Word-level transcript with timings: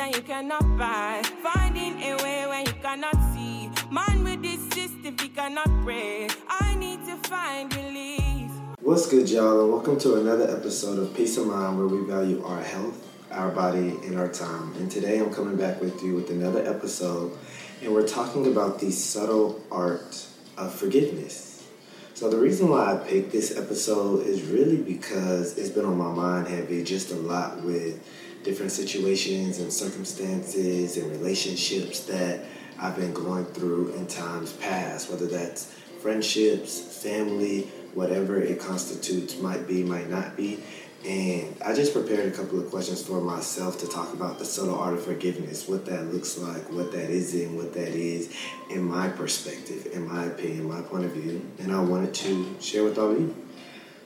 and 0.00 0.14
you 0.14 0.22
cannot 0.22 0.62
buy. 0.78 1.22
Finding 1.42 2.00
a 2.02 2.16
way 2.22 2.64
you 2.66 2.72
cannot 2.80 3.16
see. 3.34 3.70
Man 3.90 4.22
with 4.22 4.42
this 4.42 4.60
system, 4.70 5.16
cannot 5.16 5.68
pray. 5.82 6.28
I 6.48 6.74
need 6.76 7.04
to 7.06 7.16
find 7.28 7.74
relief. 7.74 8.50
What's 8.80 9.08
good, 9.08 9.28
y'all, 9.28 9.60
and 9.62 9.72
welcome 9.72 9.98
to 10.00 10.16
another 10.16 10.48
episode 10.56 10.98
of 10.98 11.14
Peace 11.16 11.36
of 11.36 11.46
Mind 11.46 11.78
where 11.78 11.88
we 11.88 12.06
value 12.06 12.44
our 12.44 12.62
health, 12.62 13.04
our 13.32 13.50
body, 13.50 13.96
and 14.04 14.16
our 14.18 14.28
time. 14.28 14.72
And 14.76 14.90
today 14.90 15.18
I'm 15.18 15.34
coming 15.34 15.56
back 15.56 15.80
with 15.80 16.00
you 16.02 16.14
with 16.14 16.30
another 16.30 16.64
episode, 16.64 17.36
and 17.82 17.92
we're 17.92 18.06
talking 18.06 18.46
about 18.46 18.78
the 18.78 18.90
subtle 18.92 19.60
art 19.70 20.26
of 20.56 20.72
forgiveness. 20.72 21.66
So, 22.14 22.28
the 22.28 22.36
reason 22.36 22.68
why 22.68 22.94
I 22.94 22.96
picked 22.96 23.30
this 23.30 23.56
episode 23.56 24.26
is 24.26 24.42
really 24.42 24.78
because 24.78 25.56
it's 25.56 25.70
been 25.70 25.84
on 25.84 25.96
my 25.96 26.12
mind 26.12 26.48
heavy 26.48 26.82
just 26.82 27.12
a 27.12 27.16
lot 27.16 27.62
with 27.62 28.04
different 28.48 28.72
situations 28.72 29.58
and 29.58 29.70
circumstances 29.70 30.96
and 30.96 31.10
relationships 31.10 32.00
that 32.06 32.40
I've 32.80 32.96
been 32.96 33.12
going 33.12 33.44
through 33.44 33.92
in 33.92 34.06
times 34.06 34.54
past, 34.54 35.10
whether 35.10 35.26
that's 35.26 35.70
friendships, 36.00 36.80
family, 37.02 37.64
whatever 37.92 38.40
it 38.40 38.58
constitutes, 38.58 39.38
might 39.38 39.68
be, 39.68 39.82
might 39.82 40.08
not 40.08 40.34
be. 40.34 40.64
And 41.06 41.54
I 41.62 41.74
just 41.74 41.92
prepared 41.92 42.32
a 42.32 42.34
couple 42.34 42.58
of 42.58 42.70
questions 42.70 43.02
for 43.02 43.20
myself 43.20 43.78
to 43.80 43.86
talk 43.86 44.14
about 44.14 44.38
the 44.38 44.46
subtle 44.46 44.78
art 44.78 44.94
of 44.94 45.04
forgiveness, 45.04 45.68
what 45.68 45.84
that 45.84 46.06
looks 46.06 46.38
like, 46.38 46.72
what 46.72 46.90
that 46.92 47.10
is 47.10 47.34
and 47.34 47.54
what 47.54 47.74
that 47.74 47.88
is 47.88 48.34
in 48.70 48.82
my 48.82 49.10
perspective, 49.10 49.88
in 49.92 50.08
my 50.08 50.24
opinion, 50.24 50.66
my 50.66 50.80
point 50.80 51.04
of 51.04 51.12
view. 51.12 51.46
And 51.58 51.70
I 51.70 51.80
wanted 51.82 52.14
to 52.14 52.56
share 52.60 52.82
with 52.82 52.96
all 52.96 53.10
of 53.10 53.20
you. 53.20 53.34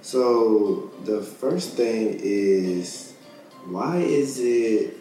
So 0.01 0.91
the 1.05 1.23
first 1.23 1.77
thing 1.77 2.19
is 2.20 3.12
why 3.66 3.98
is 3.98 4.39
it 4.41 4.97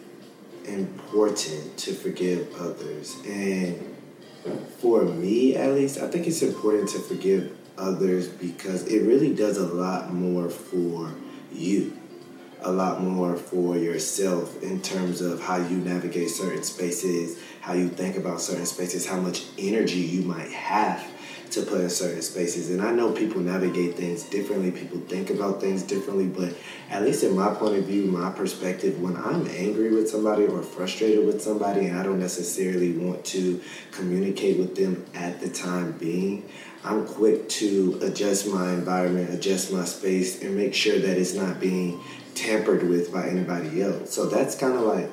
important 0.64 1.76
to 1.78 1.92
forgive 1.92 2.54
others? 2.56 3.16
And 3.26 3.96
for 4.78 5.02
me 5.02 5.56
at 5.56 5.72
least, 5.72 5.98
I 5.98 6.08
think 6.08 6.26
it's 6.26 6.42
important 6.42 6.88
to 6.90 6.98
forgive 6.98 7.56
others 7.78 8.28
because 8.28 8.86
it 8.86 9.02
really 9.06 9.34
does 9.34 9.56
a 9.56 9.66
lot 9.66 10.12
more 10.12 10.48
for 10.48 11.12
you 11.52 11.96
a 12.64 12.72
lot 12.72 13.02
more 13.02 13.36
for 13.36 13.76
yourself 13.76 14.62
in 14.62 14.80
terms 14.80 15.20
of 15.20 15.40
how 15.42 15.56
you 15.56 15.78
navigate 15.78 16.30
certain 16.30 16.62
spaces, 16.62 17.40
how 17.60 17.72
you 17.72 17.88
think 17.88 18.16
about 18.16 18.40
certain 18.40 18.66
spaces, 18.66 19.06
how 19.06 19.18
much 19.18 19.44
energy 19.58 19.98
you 19.98 20.22
might 20.22 20.50
have 20.50 21.04
to 21.52 21.62
put 21.62 21.80
in 21.80 21.90
certain 21.90 22.22
spaces. 22.22 22.70
And 22.70 22.82
I 22.82 22.92
know 22.92 23.12
people 23.12 23.40
navigate 23.40 23.96
things 23.96 24.24
differently, 24.24 24.70
people 24.70 24.98
think 25.00 25.30
about 25.30 25.60
things 25.60 25.82
differently, 25.82 26.26
but 26.26 26.54
at 26.90 27.02
least 27.02 27.22
in 27.22 27.36
my 27.36 27.52
point 27.54 27.76
of 27.76 27.84
view, 27.84 28.04
my 28.04 28.30
perspective, 28.30 29.00
when 29.00 29.16
I'm 29.16 29.46
angry 29.48 29.94
with 29.94 30.08
somebody 30.08 30.46
or 30.46 30.62
frustrated 30.62 31.26
with 31.26 31.42
somebody 31.42 31.86
and 31.86 31.98
I 31.98 32.02
don't 32.02 32.20
necessarily 32.20 32.92
want 32.92 33.24
to 33.26 33.60
communicate 33.90 34.58
with 34.58 34.76
them 34.76 35.04
at 35.14 35.40
the 35.40 35.48
time 35.48 35.92
being, 35.92 36.48
I'm 36.84 37.06
quick 37.06 37.48
to 37.50 38.00
adjust 38.02 38.48
my 38.48 38.72
environment, 38.72 39.32
adjust 39.32 39.72
my 39.72 39.84
space, 39.84 40.42
and 40.42 40.56
make 40.56 40.74
sure 40.74 40.98
that 40.98 41.16
it's 41.16 41.34
not 41.34 41.60
being 41.60 42.02
tampered 42.34 42.88
with 42.88 43.12
by 43.12 43.28
anybody 43.28 43.82
else. 43.82 44.12
So 44.12 44.26
that's 44.26 44.56
kind 44.56 44.74
of 44.74 44.80
like 44.80 45.10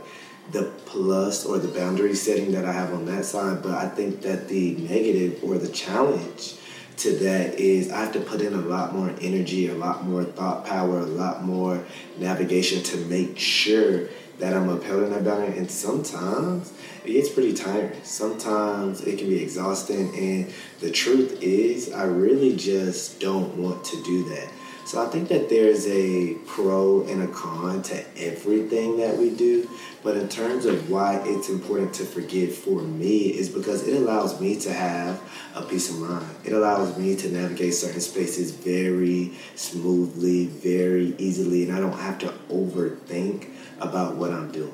the 0.51 0.71
plus 0.85 1.45
or 1.45 1.59
the 1.59 1.67
boundary 1.67 2.15
setting 2.15 2.51
that 2.53 2.65
I 2.65 2.71
have 2.71 2.93
on 2.93 3.05
that 3.05 3.25
side. 3.25 3.61
But 3.61 3.73
I 3.73 3.87
think 3.87 4.21
that 4.21 4.47
the 4.47 4.75
negative 4.75 5.43
or 5.43 5.57
the 5.57 5.69
challenge 5.69 6.55
to 6.97 7.11
that 7.19 7.55
is 7.55 7.91
I 7.91 8.01
have 8.01 8.13
to 8.13 8.19
put 8.19 8.41
in 8.41 8.53
a 8.53 8.61
lot 8.61 8.93
more 8.93 9.13
energy, 9.21 9.69
a 9.69 9.75
lot 9.75 10.05
more 10.05 10.23
thought 10.23 10.65
power, 10.65 10.99
a 10.99 11.05
lot 11.05 11.43
more 11.43 11.83
navigation 12.17 12.83
to 12.83 12.97
make 13.05 13.37
sure 13.37 14.09
that 14.39 14.53
I'm 14.53 14.69
upheld 14.69 15.11
that 15.11 15.23
boundary. 15.23 15.57
And 15.57 15.69
sometimes 15.69 16.73
it 17.05 17.11
gets 17.11 17.29
pretty 17.29 17.53
tiring. 17.53 18.03
Sometimes 18.03 19.01
it 19.01 19.17
can 19.17 19.29
be 19.29 19.41
exhausting. 19.41 20.15
And 20.17 20.53
the 20.79 20.91
truth 20.91 21.41
is, 21.41 21.91
I 21.91 22.03
really 22.03 22.55
just 22.55 23.19
don't 23.19 23.55
want 23.55 23.83
to 23.85 24.03
do 24.03 24.23
that. 24.29 24.51
So 24.89 24.99
I 24.99 25.05
think 25.05 25.29
that 25.29 25.49
there's 25.49 25.85
a 25.85 26.33
pro 26.47 27.03
and 27.03 27.21
a 27.21 27.27
con 27.27 27.83
to 27.83 28.03
everything 28.17 28.97
that 28.97 29.15
we 29.19 29.29
do. 29.29 29.69
But 30.01 30.17
in 30.17 30.27
terms 30.27 30.65
of 30.65 30.89
why 30.89 31.21
it's 31.25 31.47
important 31.47 31.93
to 31.93 32.05
forgive 32.05 32.55
for 32.55 32.81
me 32.81 33.27
is 33.27 33.49
because 33.49 33.87
it 33.87 33.95
allows 33.95 34.41
me 34.41 34.59
to 34.61 34.73
have 34.73 35.21
a 35.53 35.61
peace 35.61 35.91
of 35.91 35.99
mind. 35.99 36.25
It 36.43 36.53
allows 36.53 36.97
me 36.97 37.15
to 37.17 37.29
navigate 37.31 37.75
certain 37.75 38.01
spaces 38.01 38.49
very 38.49 39.33
smoothly, 39.53 40.47
very 40.47 41.13
easily, 41.19 41.69
and 41.69 41.77
I 41.77 41.79
don't 41.79 41.99
have 41.99 42.17
to 42.19 42.33
overthink 42.49 43.47
about 43.79 44.15
what 44.15 44.31
I'm 44.31 44.51
doing. 44.51 44.73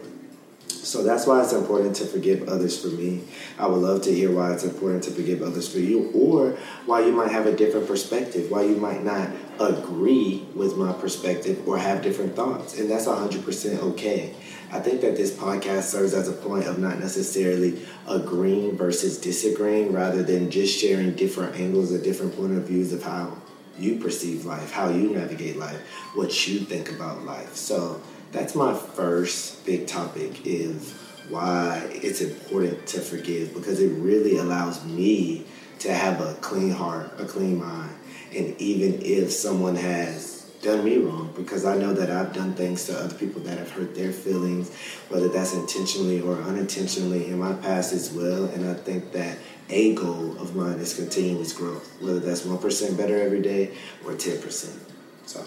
So 0.69 1.03
that's 1.03 1.25
why 1.27 1.41
it's 1.41 1.51
important 1.51 1.95
to 1.97 2.05
forgive 2.05 2.47
others 2.47 2.79
for 2.79 2.87
me. 2.87 3.23
I 3.57 3.67
would 3.67 3.81
love 3.81 4.03
to 4.03 4.13
hear 4.13 4.31
why 4.31 4.53
it's 4.53 4.63
important 4.63 5.03
to 5.05 5.11
forgive 5.11 5.41
others 5.41 5.67
for 5.67 5.79
you, 5.79 6.11
or 6.13 6.51
why 6.85 7.01
you 7.01 7.11
might 7.11 7.31
have 7.31 7.47
a 7.47 7.55
different 7.55 7.87
perspective, 7.87 8.49
why 8.49 8.61
you 8.61 8.75
might 8.77 9.03
not 9.03 9.29
agree 9.59 10.45
with 10.53 10.77
my 10.77 10.93
perspective 10.93 11.67
or 11.67 11.77
have 11.77 12.01
different 12.01 12.35
thoughts. 12.35 12.77
And 12.77 12.89
that's 12.89 13.05
100% 13.05 13.79
okay. 13.79 14.33
I 14.71 14.79
think 14.79 15.01
that 15.01 15.15
this 15.15 15.35
podcast 15.35 15.83
serves 15.83 16.13
as 16.13 16.27
a 16.27 16.33
point 16.33 16.65
of 16.65 16.79
not 16.79 16.99
necessarily 16.99 17.79
agreeing 18.07 18.75
versus 18.75 19.17
disagreeing, 19.17 19.93
rather 19.93 20.23
than 20.23 20.51
just 20.51 20.77
sharing 20.77 21.13
different 21.15 21.55
angles 21.55 21.93
or 21.93 22.01
different 22.01 22.35
point 22.35 22.57
of 22.57 22.63
views 22.67 22.91
of 22.91 23.03
how 23.03 23.37
you 23.77 23.99
perceive 23.99 24.45
life, 24.45 24.71
how 24.71 24.89
you 24.89 25.09
navigate 25.11 25.57
life, 25.57 25.79
what 26.15 26.47
you 26.47 26.59
think 26.59 26.89
about 26.91 27.23
life. 27.23 27.55
So, 27.55 28.01
that's 28.31 28.55
my 28.55 28.73
first 28.73 29.65
big 29.65 29.87
topic 29.87 30.45
is 30.45 30.93
why 31.29 31.87
it's 31.91 32.21
important 32.21 32.85
to 32.87 32.99
forgive 32.99 33.53
because 33.53 33.79
it 33.79 33.89
really 33.93 34.37
allows 34.37 34.83
me 34.83 35.45
to 35.79 35.93
have 35.93 36.21
a 36.21 36.33
clean 36.35 36.71
heart, 36.71 37.11
a 37.19 37.25
clean 37.25 37.59
mind. 37.59 37.95
And 38.35 38.59
even 38.59 39.01
if 39.01 39.31
someone 39.31 39.75
has 39.75 40.43
done 40.61 40.83
me 40.83 40.97
wrong, 40.97 41.31
because 41.35 41.63
I 41.65 41.77
know 41.77 41.93
that 41.93 42.09
I've 42.09 42.33
done 42.33 42.53
things 42.53 42.85
to 42.85 42.97
other 42.97 43.15
people 43.15 43.41
that 43.41 43.57
have 43.57 43.71
hurt 43.71 43.95
their 43.95 44.11
feelings, 44.11 44.73
whether 45.09 45.29
that's 45.29 45.53
intentionally 45.53 46.21
or 46.21 46.41
unintentionally 46.41 47.27
in 47.27 47.39
my 47.39 47.53
past 47.53 47.93
as 47.93 48.11
well. 48.11 48.45
And 48.45 48.67
I 48.67 48.73
think 48.73 49.11
that 49.11 49.37
a 49.69 49.93
goal 49.95 50.37
of 50.37 50.55
mine 50.55 50.79
is 50.79 50.95
continuous 50.95 51.53
growth, 51.53 52.01
whether 52.01 52.19
that's 52.19 52.41
1% 52.41 52.97
better 52.97 53.21
every 53.21 53.41
day 53.41 53.71
or 54.05 54.13
10%. 54.13 54.77
So. 55.25 55.45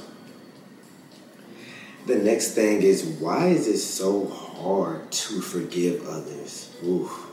The 2.07 2.17
next 2.17 2.53
thing 2.53 2.83
is 2.83 3.05
why 3.05 3.49
is 3.49 3.67
it 3.69 3.79
so 3.79 4.27
hard 4.29 5.13
to 5.13 5.41
forgive 5.43 6.09
others? 6.09 6.71
Oof. 6.83 7.28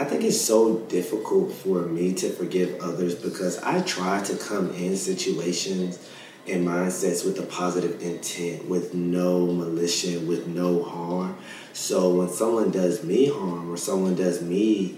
I 0.00 0.04
think 0.04 0.24
it's 0.24 0.40
so 0.40 0.78
difficult 0.88 1.52
for 1.52 1.82
me 1.82 2.14
to 2.14 2.30
forgive 2.30 2.80
others 2.80 3.14
because 3.14 3.58
I 3.58 3.82
try 3.82 4.22
to 4.22 4.34
come 4.34 4.70
in 4.70 4.96
situations 4.96 6.08
and 6.48 6.66
mindsets 6.66 7.22
with 7.22 7.38
a 7.38 7.42
positive 7.42 8.00
intent, 8.00 8.66
with 8.66 8.94
no 8.94 9.44
malicious, 9.44 10.22
with 10.22 10.46
no 10.46 10.82
harm. 10.82 11.36
So 11.74 12.14
when 12.14 12.30
someone 12.30 12.70
does 12.70 13.04
me 13.04 13.26
harm 13.26 13.70
or 13.70 13.76
someone 13.76 14.14
does 14.14 14.40
me 14.40 14.96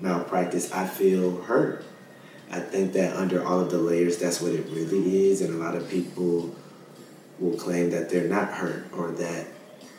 malpractice, 0.00 0.72
I 0.72 0.86
feel 0.86 1.42
hurt. 1.42 1.84
I 2.50 2.60
think 2.60 2.94
that 2.94 3.14
under 3.14 3.46
all 3.46 3.60
of 3.60 3.70
the 3.70 3.76
layers, 3.76 4.16
that's 4.16 4.40
what 4.40 4.52
it 4.52 4.64
really 4.70 5.28
is. 5.28 5.42
And 5.42 5.52
a 5.52 5.58
lot 5.62 5.74
of 5.74 5.90
people 5.90 6.56
will 7.38 7.58
claim 7.58 7.90
that 7.90 8.08
they're 8.08 8.28
not 8.28 8.50
hurt 8.50 8.86
or 8.94 9.10
that 9.10 9.46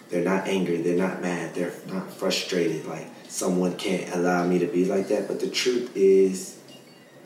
they're 0.09 0.25
not 0.25 0.47
angry, 0.47 0.77
they're 0.81 0.97
not 0.97 1.21
mad, 1.21 1.53
they're 1.53 1.73
not 1.87 2.11
frustrated. 2.11 2.87
Like 2.87 3.07
someone 3.33 3.75
can't 3.75 4.13
allow 4.13 4.45
me 4.45 4.59
to 4.59 4.67
be 4.67 4.85
like 4.85 5.07
that. 5.07 5.27
But 5.27 5.39
the 5.39 5.49
truth 5.49 5.91
is, 5.95 6.59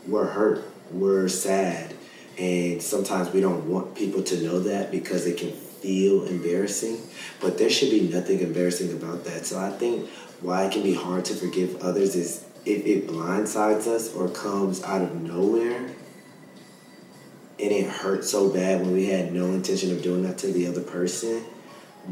we're 0.07 0.25
hurt, 0.25 0.63
we're 0.89 1.27
sad, 1.27 1.93
and 2.37 2.81
sometimes 2.81 3.33
we 3.33 3.41
don't 3.41 3.67
want 3.67 3.93
people 3.93 4.23
to 4.23 4.41
know 4.41 4.59
that 4.59 4.89
because 4.89 5.25
it 5.27 5.37
can 5.37 5.51
feel 5.51 6.23
embarrassing. 6.23 6.97
But 7.41 7.57
there 7.57 7.69
should 7.69 7.91
be 7.91 8.07
nothing 8.07 8.39
embarrassing 8.39 8.93
about 8.93 9.25
that. 9.25 9.45
So 9.45 9.59
I 9.59 9.69
think 9.69 10.07
why 10.39 10.63
it 10.63 10.71
can 10.71 10.81
be 10.81 10.93
hard 10.93 11.25
to 11.25 11.35
forgive 11.35 11.81
others 11.81 12.15
is 12.15 12.45
if 12.65 12.85
it 12.85 13.07
blindsides 13.07 13.87
us 13.87 14.13
or 14.15 14.29
comes 14.29 14.81
out 14.83 15.01
of 15.01 15.13
nowhere 15.21 15.87
and 17.59 17.71
it 17.71 17.89
hurt 17.89 18.23
so 18.23 18.49
bad 18.49 18.81
when 18.81 18.93
we 18.93 19.07
had 19.07 19.33
no 19.33 19.47
intention 19.47 19.91
of 19.91 20.01
doing 20.01 20.23
that 20.23 20.37
to 20.37 20.53
the 20.53 20.67
other 20.67 20.81
person, 20.81 21.43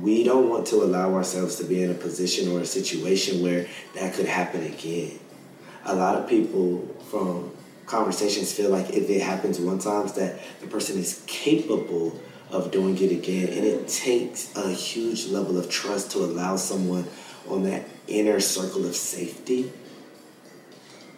we 0.01 0.24
don't 0.24 0.50
want 0.50 0.68
to 0.68 0.83
allow 0.83 1.13
ourselves 1.13 1.56
to 1.57 1.63
be 1.63 1.83
in 1.83 1.92
a 1.92 1.95
position 1.95 2.51
or 2.51 2.59
a 2.62 2.65
situation 2.65 3.42
where 3.42 3.68
that 3.95 4.13
could 4.13 4.25
happen 4.25 4.63
again. 4.63 5.19
A 5.86 5.95
lot 5.95 6.15
of 6.15 6.27
people 6.27 6.86
from 7.09 7.51
conversations 7.86 8.51
feel 8.51 8.71
like 8.71 8.89
if 8.89 9.09
it 9.09 9.21
happens 9.21 9.59
one 9.59 9.80
time 9.80 10.07
that 10.15 10.39
the 10.59 10.68
person 10.68 10.97
is 10.97 11.24
capable 11.27 12.19
of 12.51 12.71
doing 12.71 12.97
it 12.97 13.12
again. 13.12 13.50
And 13.50 13.65
it 13.65 13.88
takes 13.88 14.56
a 14.56 14.71
huge 14.71 15.27
level 15.27 15.57
of 15.57 15.69
trust 15.69 16.12
to 16.12 16.19
allow 16.19 16.56
someone 16.56 17.06
on 17.50 17.63
that 17.63 17.86
inner 18.07 18.39
circle 18.39 18.86
of 18.86 18.95
safety 18.95 19.71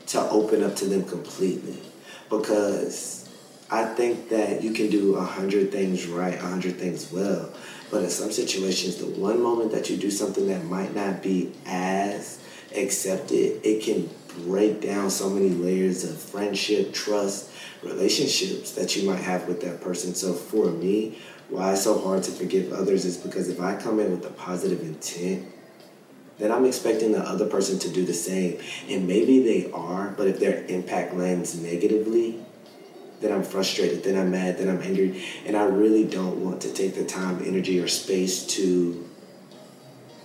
to 0.08 0.22
open 0.30 0.64
up 0.64 0.76
to 0.78 0.86
them 0.86 1.04
completely. 1.04 1.82
Because 2.30 3.30
I 3.70 3.86
think 3.86 4.30
that 4.30 4.64
you 4.64 4.72
can 4.72 4.90
do 4.90 5.16
a 5.16 5.24
hundred 5.24 5.72
things 5.72 6.08
right, 6.08 6.34
a 6.34 6.40
hundred 6.40 6.78
things 6.78 7.12
well, 7.12 7.54
But 7.90 8.04
in 8.04 8.10
some 8.10 8.32
situations, 8.32 8.98
the 8.98 9.06
one 9.06 9.42
moment 9.42 9.72
that 9.72 9.90
you 9.90 9.98
do 9.98 10.12
something 10.12 10.48
that 10.48 10.66
might 10.66 10.94
not 10.96 11.24
be 11.24 11.54
as 11.66 12.40
accepted, 12.76 13.62
it 13.64 13.84
can 13.84 14.10
break 14.46 14.82
down 14.82 15.10
so 15.10 15.30
many 15.30 15.50
layers 15.50 16.04
of 16.04 16.18
friendship, 16.18 16.94
trust, 16.94 17.50
relationships 17.84 18.72
that 18.72 18.96
you 18.96 19.10
might 19.10 19.20
have 19.20 19.48
with 19.48 19.62
that 19.62 19.82
person. 19.82 20.14
So 20.14 20.34
for 20.34 20.66
me, 20.72 21.18
why 21.50 21.74
it's 21.74 21.84
so 21.84 22.00
hard 22.00 22.24
to 22.24 22.32
forgive 22.32 22.74
others 22.74 23.06
is 23.06 23.18
because 23.18 23.48
if 23.48 23.60
I 23.62 23.76
come 23.76 24.00
in 24.00 24.12
with 24.12 24.26
a 24.26 24.32
positive 24.32 24.82
intent, 24.82 25.48
then 26.38 26.52
I'm 26.52 26.66
expecting 26.66 27.14
the 27.14 27.20
other 27.20 27.48
person 27.48 27.80
to 27.80 27.90
do 27.90 28.06
the 28.06 28.14
same. 28.14 28.60
And 28.90 29.08
maybe 29.08 29.44
they 29.44 29.72
are, 29.72 30.14
but 30.18 30.28
if 30.28 30.40
their 30.40 30.66
impact 30.66 31.16
lands 31.16 31.60
negatively, 31.60 32.44
then 33.20 33.32
I'm 33.32 33.44
frustrated, 33.44 34.04
then 34.04 34.18
I'm 34.18 34.32
mad, 34.32 34.58
then 34.58 34.70
I'm 34.70 34.82
angry. 34.82 35.24
And 35.46 35.58
I 35.58 35.66
really 35.66 36.06
don't 36.06 36.44
want 36.44 36.62
to 36.62 36.74
take 36.74 36.96
the 36.96 37.06
time, 37.06 37.42
energy, 37.46 37.80
or 37.80 37.88
space 37.88 38.46
to 38.48 39.08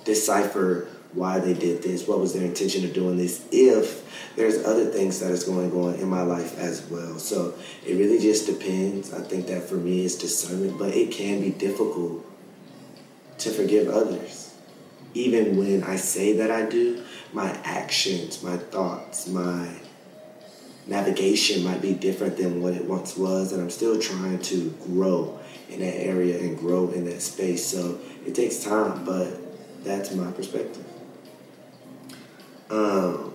decipher 0.05 0.89
why 1.15 1.39
they 1.39 1.55
did 1.55 1.83
this, 1.83 2.09
what 2.09 2.19
was 2.19 2.33
their 2.33 2.45
intention 2.45 2.85
of 2.85 2.93
doing 2.93 3.17
this, 3.17 3.47
if 3.53 4.35
there's 4.35 4.65
other 4.65 4.87
things 4.87 5.21
that 5.21 5.31
is 5.31 5.45
going 5.45 5.71
on 5.73 5.95
in 5.97 6.09
my 6.09 6.23
life 6.23 6.59
as 6.59 6.83
well. 6.89 7.19
So 7.19 7.55
it 7.87 7.95
really 7.95 8.19
just 8.19 8.47
depends. 8.47 9.13
I 9.13 9.21
think 9.21 9.47
that 9.49 9.63
for 9.63 9.75
me 9.75 10.05
it's 10.05 10.15
discernment, 10.15 10.79
but 10.79 10.95
it 10.95 11.11
can 11.11 11.41
be 11.41 11.51
difficult 11.51 12.25
to 13.39 13.51
forgive 13.51 13.89
others. 13.89 14.55
Even 15.15 15.59
when 15.59 15.85
I 15.85 15.97
say 15.97 16.37
that 16.39 16.51
I 16.51 16.65
do, 16.65 17.05
my 17.35 17.51
actions, 17.65 18.43
my 18.43 18.57
thoughts, 18.57 19.29
my 19.29 19.69
navigation 20.87 21.63
might 21.63 21.81
be 21.81 21.95
different 21.95 22.37
than 22.37 22.63
what 22.63 22.75
it 22.75 22.85
once 22.85 23.17
was, 23.17 23.53
and 23.53 23.63
I'm 23.63 23.71
still 23.71 24.01
trying 24.01 24.41
to 24.41 24.71
grow 24.85 25.39
in 25.69 25.81
that 25.81 25.95
area 25.95 26.39
and 26.39 26.59
grow 26.59 26.91
in 26.91 27.05
that 27.07 27.23
space. 27.23 27.65
So 27.65 27.99
it 28.27 28.35
takes 28.35 28.63
time, 28.63 29.05
but 29.05 29.39
that's 29.85 30.15
my 30.15 30.31
perspective. 30.33 30.85
Um, 32.71 33.35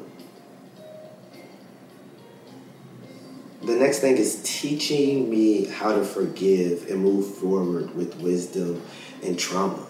the 3.63 3.75
next 3.75 3.99
thing 3.99 4.17
is 4.17 4.41
teaching 4.43 5.29
me 5.29 5.65
how 5.65 5.93
to 5.95 6.03
forgive 6.03 6.89
and 6.89 7.03
move 7.03 7.35
forward 7.35 7.93
with 7.95 8.15
wisdom 8.15 8.81
and 9.23 9.37
trauma. 9.37 9.85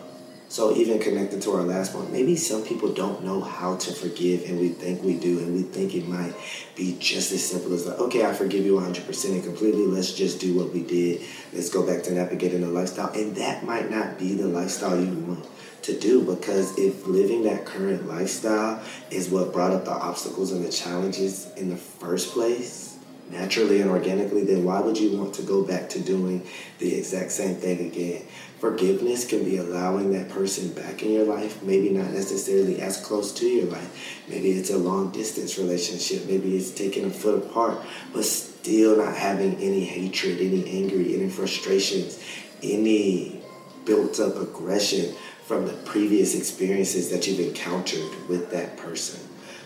So 0.50 0.74
even 0.76 1.00
connected 1.00 1.42
to 1.42 1.52
our 1.56 1.64
last 1.64 1.94
one, 1.94 2.10
maybe 2.12 2.38
some 2.38 2.64
people 2.64 2.94
don't 2.94 3.24
know 3.24 3.42
how 3.42 3.76
to 3.76 3.92
forgive 3.92 4.50
and 4.50 4.58
we 4.60 4.70
think 4.70 5.04
we 5.04 5.18
do 5.18 5.40
and 5.40 5.54
we 5.54 5.64
think 5.64 5.94
it 5.94 6.08
might 6.08 6.34
be 6.74 6.96
just 7.00 7.34
as 7.34 7.46
simple 7.46 7.74
as 7.74 7.86
like, 7.86 8.00
okay, 8.00 8.26
I 8.26 8.34
forgive 8.34 8.66
you 8.66 8.76
100% 8.76 9.26
and 9.26 9.44
completely. 9.44 9.86
Let's 9.86 10.14
just 10.14 10.40
do 10.40 10.58
what 10.58 10.74
we 10.74 10.84
did. 10.84 11.22
Let's 11.52 11.70
go 11.70 11.86
back 11.86 12.04
to 12.04 12.14
navigating 12.14 12.62
the 12.62 12.68
lifestyle. 12.68 13.12
And 13.14 13.36
that 13.36 13.66
might 13.66 13.92
not 13.92 14.18
be 14.18 14.36
the 14.36 14.48
lifestyle 14.48 14.98
you 14.98 15.14
want 15.14 15.46
to 15.82 16.00
do 16.00 16.24
because 16.24 16.78
if 16.78 17.06
living 17.06 17.44
that 17.44 17.66
current 17.66 18.08
lifestyle 18.08 18.82
is 19.12 19.30
what 19.30 19.52
brought 19.52 19.74
up 19.74 19.84
the 19.84 19.92
obstacles 19.92 20.54
and 20.54 20.64
the 20.64 20.72
challenges 20.72 21.52
in 21.58 21.70
the 21.70 21.78
first 21.78 22.32
place, 22.32 22.98
naturally 23.30 23.82
and 23.82 23.90
organically, 23.90 24.44
then 24.46 24.64
why 24.64 24.80
would 24.80 24.98
you 24.98 25.18
want 25.18 25.34
to 25.36 25.42
go 25.42 25.64
back 25.64 25.90
to 25.90 26.00
doing 26.00 26.46
the 26.80 26.96
exact 26.96 27.32
same 27.32 27.56
thing 27.56 27.86
again? 27.86 28.24
Forgiveness 28.60 29.28
can 29.28 29.44
be 29.44 29.58
allowing 29.58 30.12
that 30.14 30.30
person 30.30 30.74
back 30.74 31.04
in 31.04 31.12
your 31.12 31.26
life, 31.26 31.62
maybe 31.62 31.92
not 31.92 32.12
necessarily 32.12 32.82
as 32.82 32.98
close 32.98 33.32
to 33.34 33.46
your 33.46 33.68
life. 33.68 34.24
Maybe 34.28 34.52
it's 34.52 34.72
a 34.72 34.78
long 34.78 35.12
distance 35.12 35.60
relationship, 35.60 36.26
maybe 36.28 36.58
it's 36.58 36.72
taking 36.72 37.06
a 37.06 37.10
foot 37.12 37.44
apart, 37.46 37.80
but 38.14 38.26
still 38.26 38.98
not 38.98 39.16
having 39.16 39.56
any 39.58 39.84
hatred, 39.84 40.40
any 40.42 40.68
anger, 40.70 40.96
any 40.96 41.30
frustrations, 41.30 42.24
any 42.64 43.44
built 43.86 44.20
up 44.20 44.36
aggression 44.36 45.14
from 45.46 45.68
the 45.68 45.74
previous 45.86 46.36
experiences 46.36 47.10
that 47.12 47.28
you've 47.28 47.40
encountered 47.40 48.28
with 48.28 48.50
that 48.52 48.76
person. 48.76 49.20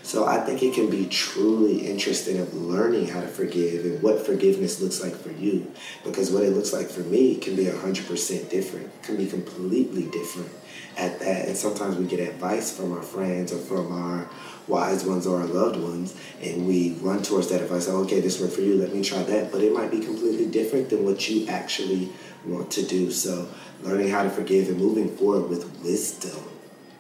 So 0.04 0.26
I 0.26 0.40
think 0.40 0.64
it 0.64 0.74
can 0.74 0.90
be 0.90 1.06
truly 1.06 1.88
interesting 1.88 2.40
of 2.40 2.54
learning 2.54 3.08
how 3.08 3.22
to 3.22 3.28
forgive 3.28 3.86
and 3.86 4.02
what 4.02 4.26
forgiveness 4.26 4.82
looks 4.82 5.02
like 5.02 5.16
for 5.16 5.32
you. 5.32 5.72
Because 6.04 6.32
what 6.32 6.44
it 6.44 6.52
looks 6.52 6.74
like 6.74 6.88
for 6.88 7.02
me 7.02 7.36
can 7.36 7.56
be 7.56 7.66
100% 7.66 8.50
different, 8.50 9.04
can 9.04 9.16
be 9.18 9.28
completely 9.28 10.06
different 10.06 10.52
at 10.98 11.20
that. 11.20 11.48
And 11.48 11.56
sometimes 11.56 11.98
we 11.98 12.06
get 12.06 12.20
advice 12.20 12.76
from 12.76 12.94
our 12.94 13.04
friends 13.04 13.54
or 13.54 13.60
from 13.60 13.92
our 13.92 14.30
wise 14.68 15.04
ones 15.04 15.28
or 15.28 15.42
our 15.42 15.48
loved 15.48 15.80
ones, 15.80 16.16
and 16.42 16.68
we 16.68 16.94
run 17.02 17.22
towards 17.22 17.50
that 17.50 17.62
advice. 17.62 17.88
Okay, 17.88 18.20
this 18.22 18.40
worked 18.40 18.54
for 18.54 18.62
you, 18.62 18.76
let 18.76 18.94
me 18.94 19.04
try 19.04 19.22
that. 19.24 19.52
But 19.52 19.62
it 19.62 19.74
might 19.74 19.92
be 19.92 20.00
completely 20.00 20.48
different 20.48 20.90
than 20.90 21.06
what 21.06 21.30
you 21.30 21.48
actually 21.48 22.10
want 22.46 22.72
to 22.72 22.84
do. 22.84 23.12
So 23.12 23.48
learning 23.84 24.10
how 24.10 24.24
to 24.24 24.30
forgive 24.30 24.70
and 24.70 24.78
moving 24.78 25.16
forward 25.16 25.50
with 25.50 25.66
wisdom. 25.84 26.51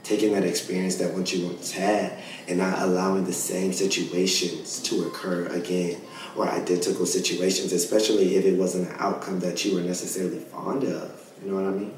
Taking 0.03 0.33
that 0.33 0.43
experience 0.43 0.95
that 0.95 1.13
once 1.13 1.31
you 1.33 1.47
once 1.47 1.71
had 1.71 2.17
and 2.47 2.57
not 2.57 2.79
allowing 2.81 3.23
the 3.25 3.33
same 3.33 3.71
situations 3.71 4.81
to 4.83 5.03
occur 5.05 5.45
again 5.47 6.01
or 6.35 6.47
identical 6.47 7.05
situations, 7.05 7.71
especially 7.71 8.35
if 8.35 8.45
it 8.45 8.57
wasn't 8.57 8.89
an 8.89 8.95
outcome 8.99 9.39
that 9.41 9.63
you 9.63 9.75
were 9.75 9.81
necessarily 9.81 10.39
fond 10.39 10.83
of. 10.83 11.31
You 11.43 11.51
know 11.51 11.55
what 11.55 11.65
I 11.65 11.77
mean? 11.77 11.93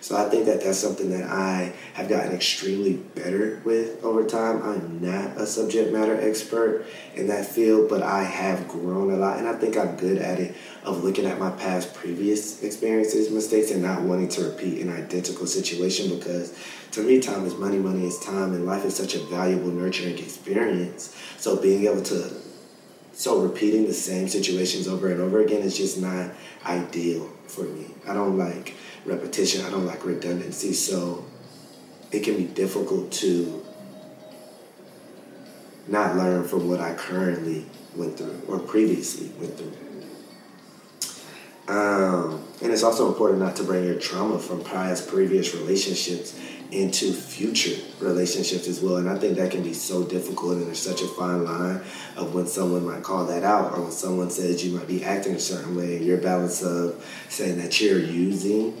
So 0.00 0.16
I 0.16 0.30
think 0.30 0.46
that 0.46 0.62
that's 0.62 0.78
something 0.78 1.10
that 1.10 1.24
I 1.24 1.74
have 1.92 2.08
gotten 2.08 2.32
extremely 2.32 2.94
better 2.94 3.60
with 3.64 4.02
over 4.02 4.24
time. 4.24 4.62
I'm 4.62 5.02
not 5.02 5.36
a 5.36 5.46
subject 5.46 5.92
matter 5.92 6.18
expert 6.18 6.86
in 7.14 7.26
that 7.28 7.44
field, 7.44 7.90
but 7.90 8.02
I 8.02 8.22
have 8.22 8.66
grown 8.66 9.10
a 9.10 9.16
lot, 9.16 9.38
and 9.38 9.46
I 9.46 9.54
think 9.54 9.76
I'm 9.76 9.96
good 9.96 10.18
at 10.18 10.40
it 10.40 10.56
of 10.84 11.04
looking 11.04 11.26
at 11.26 11.38
my 11.38 11.50
past 11.50 11.92
previous 11.94 12.62
experiences, 12.62 13.30
mistakes, 13.30 13.70
and 13.70 13.82
not 13.82 14.00
wanting 14.00 14.28
to 14.30 14.44
repeat 14.44 14.80
an 14.80 14.90
identical 14.90 15.46
situation 15.46 16.18
because 16.18 16.58
to 16.92 17.02
me, 17.02 17.20
time 17.20 17.44
is 17.44 17.54
money, 17.54 17.78
money 17.78 18.06
is 18.06 18.18
time, 18.18 18.52
and 18.52 18.66
life 18.66 18.84
is 18.84 18.96
such 18.96 19.14
a 19.14 19.20
valuable, 19.26 19.70
nurturing 19.70 20.18
experience. 20.18 21.14
So 21.36 21.56
being 21.56 21.86
able 21.86 22.02
to 22.04 22.32
so 23.12 23.42
repeating 23.42 23.86
the 23.86 23.92
same 23.92 24.28
situations 24.28 24.88
over 24.88 25.10
and 25.10 25.20
over 25.20 25.40
again 25.40 25.60
is 25.60 25.76
just 25.76 26.00
not 26.00 26.30
ideal 26.64 27.28
for 27.46 27.64
me. 27.64 27.86
I 28.08 28.14
don't 28.14 28.38
like 28.38 28.74
repetition. 29.04 29.64
I 29.64 29.70
don't 29.70 29.86
like 29.86 30.04
redundancy. 30.04 30.72
So 30.72 31.24
it 32.12 32.20
can 32.20 32.36
be 32.36 32.44
difficult 32.44 33.12
to 33.12 33.64
not 35.88 36.16
learn 36.16 36.46
from 36.46 36.68
what 36.68 36.80
I 36.80 36.94
currently 36.94 37.66
went 37.96 38.16
through 38.16 38.42
or 38.46 38.58
previously 38.58 39.32
went 39.38 39.56
through. 39.56 39.72
Um, 41.68 42.42
and 42.62 42.72
it's 42.72 42.82
also 42.82 43.06
important 43.06 43.40
not 43.40 43.54
to 43.56 43.62
bring 43.62 43.84
your 43.84 43.98
trauma 43.98 44.38
from 44.38 44.64
past 44.64 45.08
previous 45.08 45.54
relationships 45.54 46.38
into 46.72 47.12
future 47.12 47.80
relationships 48.00 48.66
as 48.66 48.80
well. 48.80 48.96
And 48.96 49.08
I 49.08 49.16
think 49.18 49.36
that 49.36 49.52
can 49.52 49.62
be 49.62 49.72
so 49.72 50.04
difficult, 50.04 50.54
and 50.54 50.66
there's 50.66 50.80
such 50.80 51.00
a 51.02 51.06
fine 51.06 51.44
line 51.44 51.80
of 52.16 52.34
when 52.34 52.46
someone 52.46 52.84
might 52.84 53.02
call 53.02 53.24
that 53.26 53.44
out, 53.44 53.72
or 53.72 53.82
when 53.82 53.92
someone 53.92 54.30
says 54.30 54.64
you 54.64 54.76
might 54.76 54.88
be 54.88 55.04
acting 55.04 55.34
a 55.34 55.40
certain 55.40 55.76
way, 55.76 55.96
and 55.96 56.04
your 56.04 56.18
balance 56.18 56.62
of 56.62 57.04
saying 57.28 57.58
that 57.58 57.80
you're 57.80 58.00
using 58.00 58.80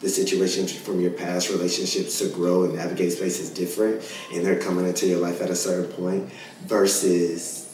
the 0.00 0.08
situations 0.08 0.72
from 0.72 1.00
your 1.00 1.10
past 1.10 1.50
relationships 1.50 2.18
to 2.20 2.28
grow 2.28 2.64
and 2.64 2.76
navigate 2.76 3.12
space 3.12 3.40
is 3.40 3.50
different, 3.50 4.02
and 4.32 4.44
they're 4.44 4.60
coming 4.60 4.86
into 4.86 5.06
your 5.06 5.18
life 5.18 5.40
at 5.40 5.50
a 5.50 5.56
certain 5.56 5.90
point 5.92 6.30
versus 6.62 7.64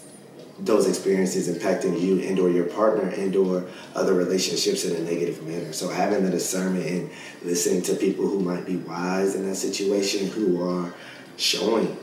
those 0.61 0.89
experiences 0.89 1.49
impacting 1.49 2.01
you 2.01 2.21
and 2.21 2.39
or 2.39 2.49
your 2.49 2.65
partner 2.65 3.09
and 3.09 3.35
or 3.35 3.67
other 3.95 4.15
relationships 4.15 4.85
in 4.85 4.95
a 4.95 5.01
negative 5.01 5.43
manner. 5.47 5.73
So 5.73 5.89
having 5.89 6.25
the 6.25 6.31
discernment 6.31 6.87
and 6.87 7.11
listening 7.43 7.83
to 7.83 7.95
people 7.95 8.27
who 8.27 8.41
might 8.41 8.65
be 8.65 8.77
wise 8.77 9.35
in 9.35 9.49
that 9.49 9.57
situation 9.57 10.29
who 10.29 10.63
are 10.63 10.95
showing 11.37 11.97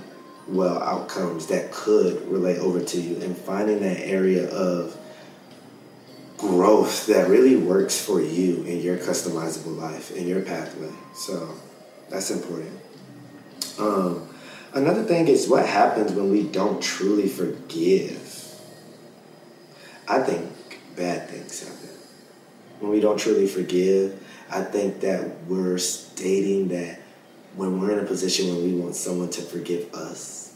well 0.48 0.82
outcomes 0.84 1.48
that 1.48 1.72
could 1.72 2.28
relate 2.28 2.58
over 2.58 2.84
to 2.84 3.00
you 3.00 3.22
and 3.22 3.38
finding 3.38 3.80
that 3.82 4.00
area 4.02 4.50
of 4.50 4.98
growth 6.42 7.06
that 7.06 7.30
really 7.30 7.56
works 7.56 8.04
for 8.04 8.22
you 8.22 8.64
in 8.64 8.82
your 8.82 8.98
customizable 8.98 9.78
life 9.78 10.12
in 10.12 10.28
your 10.28 10.42
pathway. 10.42 10.92
So 11.16 11.56
that's 12.10 12.32
important. 12.32 12.78
Um, 13.80 14.28
another 14.74 15.04
thing 15.04 15.30
is 15.30 15.48
what 15.48 15.66
happens 15.66 16.12
when 16.12 16.30
we 16.30 16.44
don't 16.44 16.82
truly 16.82 17.30
forgive 17.30 18.32
I 20.12 20.20
think 20.20 20.52
bad 20.98 21.30
things 21.30 21.64
happen. 21.64 21.90
When 22.82 22.92
we 22.92 23.00
don't 23.00 23.18
truly 23.18 23.48
forgive, 23.48 24.22
I 24.50 24.62
think 24.62 25.00
that 25.02 25.46
we're 25.48 25.78
stating 25.78 26.68
that 26.68 27.00
when 27.56 27.80
we're 27.80 27.92
in 27.92 28.00
a 28.00 28.08
position 28.08 28.54
where 28.54 28.62
we 28.62 28.74
want 28.74 28.96
someone 28.96 29.30
to 29.30 29.42
forgive 29.42 29.94
us, 29.94 30.51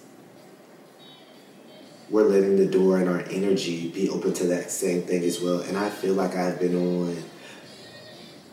we're 2.09 2.24
letting 2.27 2.55
the 2.55 2.67
door 2.67 3.00
and 3.00 3.09
our 3.09 3.21
energy 3.31 3.89
be 3.89 4.09
open 4.09 4.33
to 4.33 4.47
that 4.47 4.69
same 4.71 5.01
thing 5.03 5.24
as 5.24 5.41
well. 5.41 5.62
And 5.62 5.77
I 5.77 5.89
feel 5.89 6.13
like 6.13 6.35
I've 6.35 6.59
been 6.59 6.75
on 6.75 7.24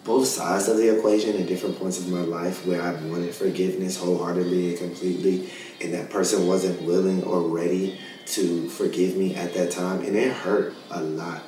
both 0.04 0.26
sides 0.26 0.68
of 0.68 0.78
the 0.78 0.96
equation 0.96 1.40
at 1.40 1.46
different 1.46 1.78
points 1.78 1.98
of 1.98 2.08
my 2.08 2.22
life 2.22 2.66
where 2.66 2.82
I've 2.82 3.04
wanted 3.04 3.34
forgiveness 3.34 3.96
wholeheartedly 3.96 4.70
and 4.70 4.78
completely, 4.78 5.50
and 5.80 5.94
that 5.94 6.10
person 6.10 6.46
wasn't 6.46 6.82
willing 6.82 7.22
or 7.24 7.42
ready 7.42 7.98
to 8.26 8.68
forgive 8.68 9.16
me 9.16 9.36
at 9.36 9.54
that 9.54 9.70
time, 9.70 10.00
and 10.00 10.16
it 10.16 10.32
hurt 10.32 10.74
a 10.90 11.02
lot. 11.02 11.42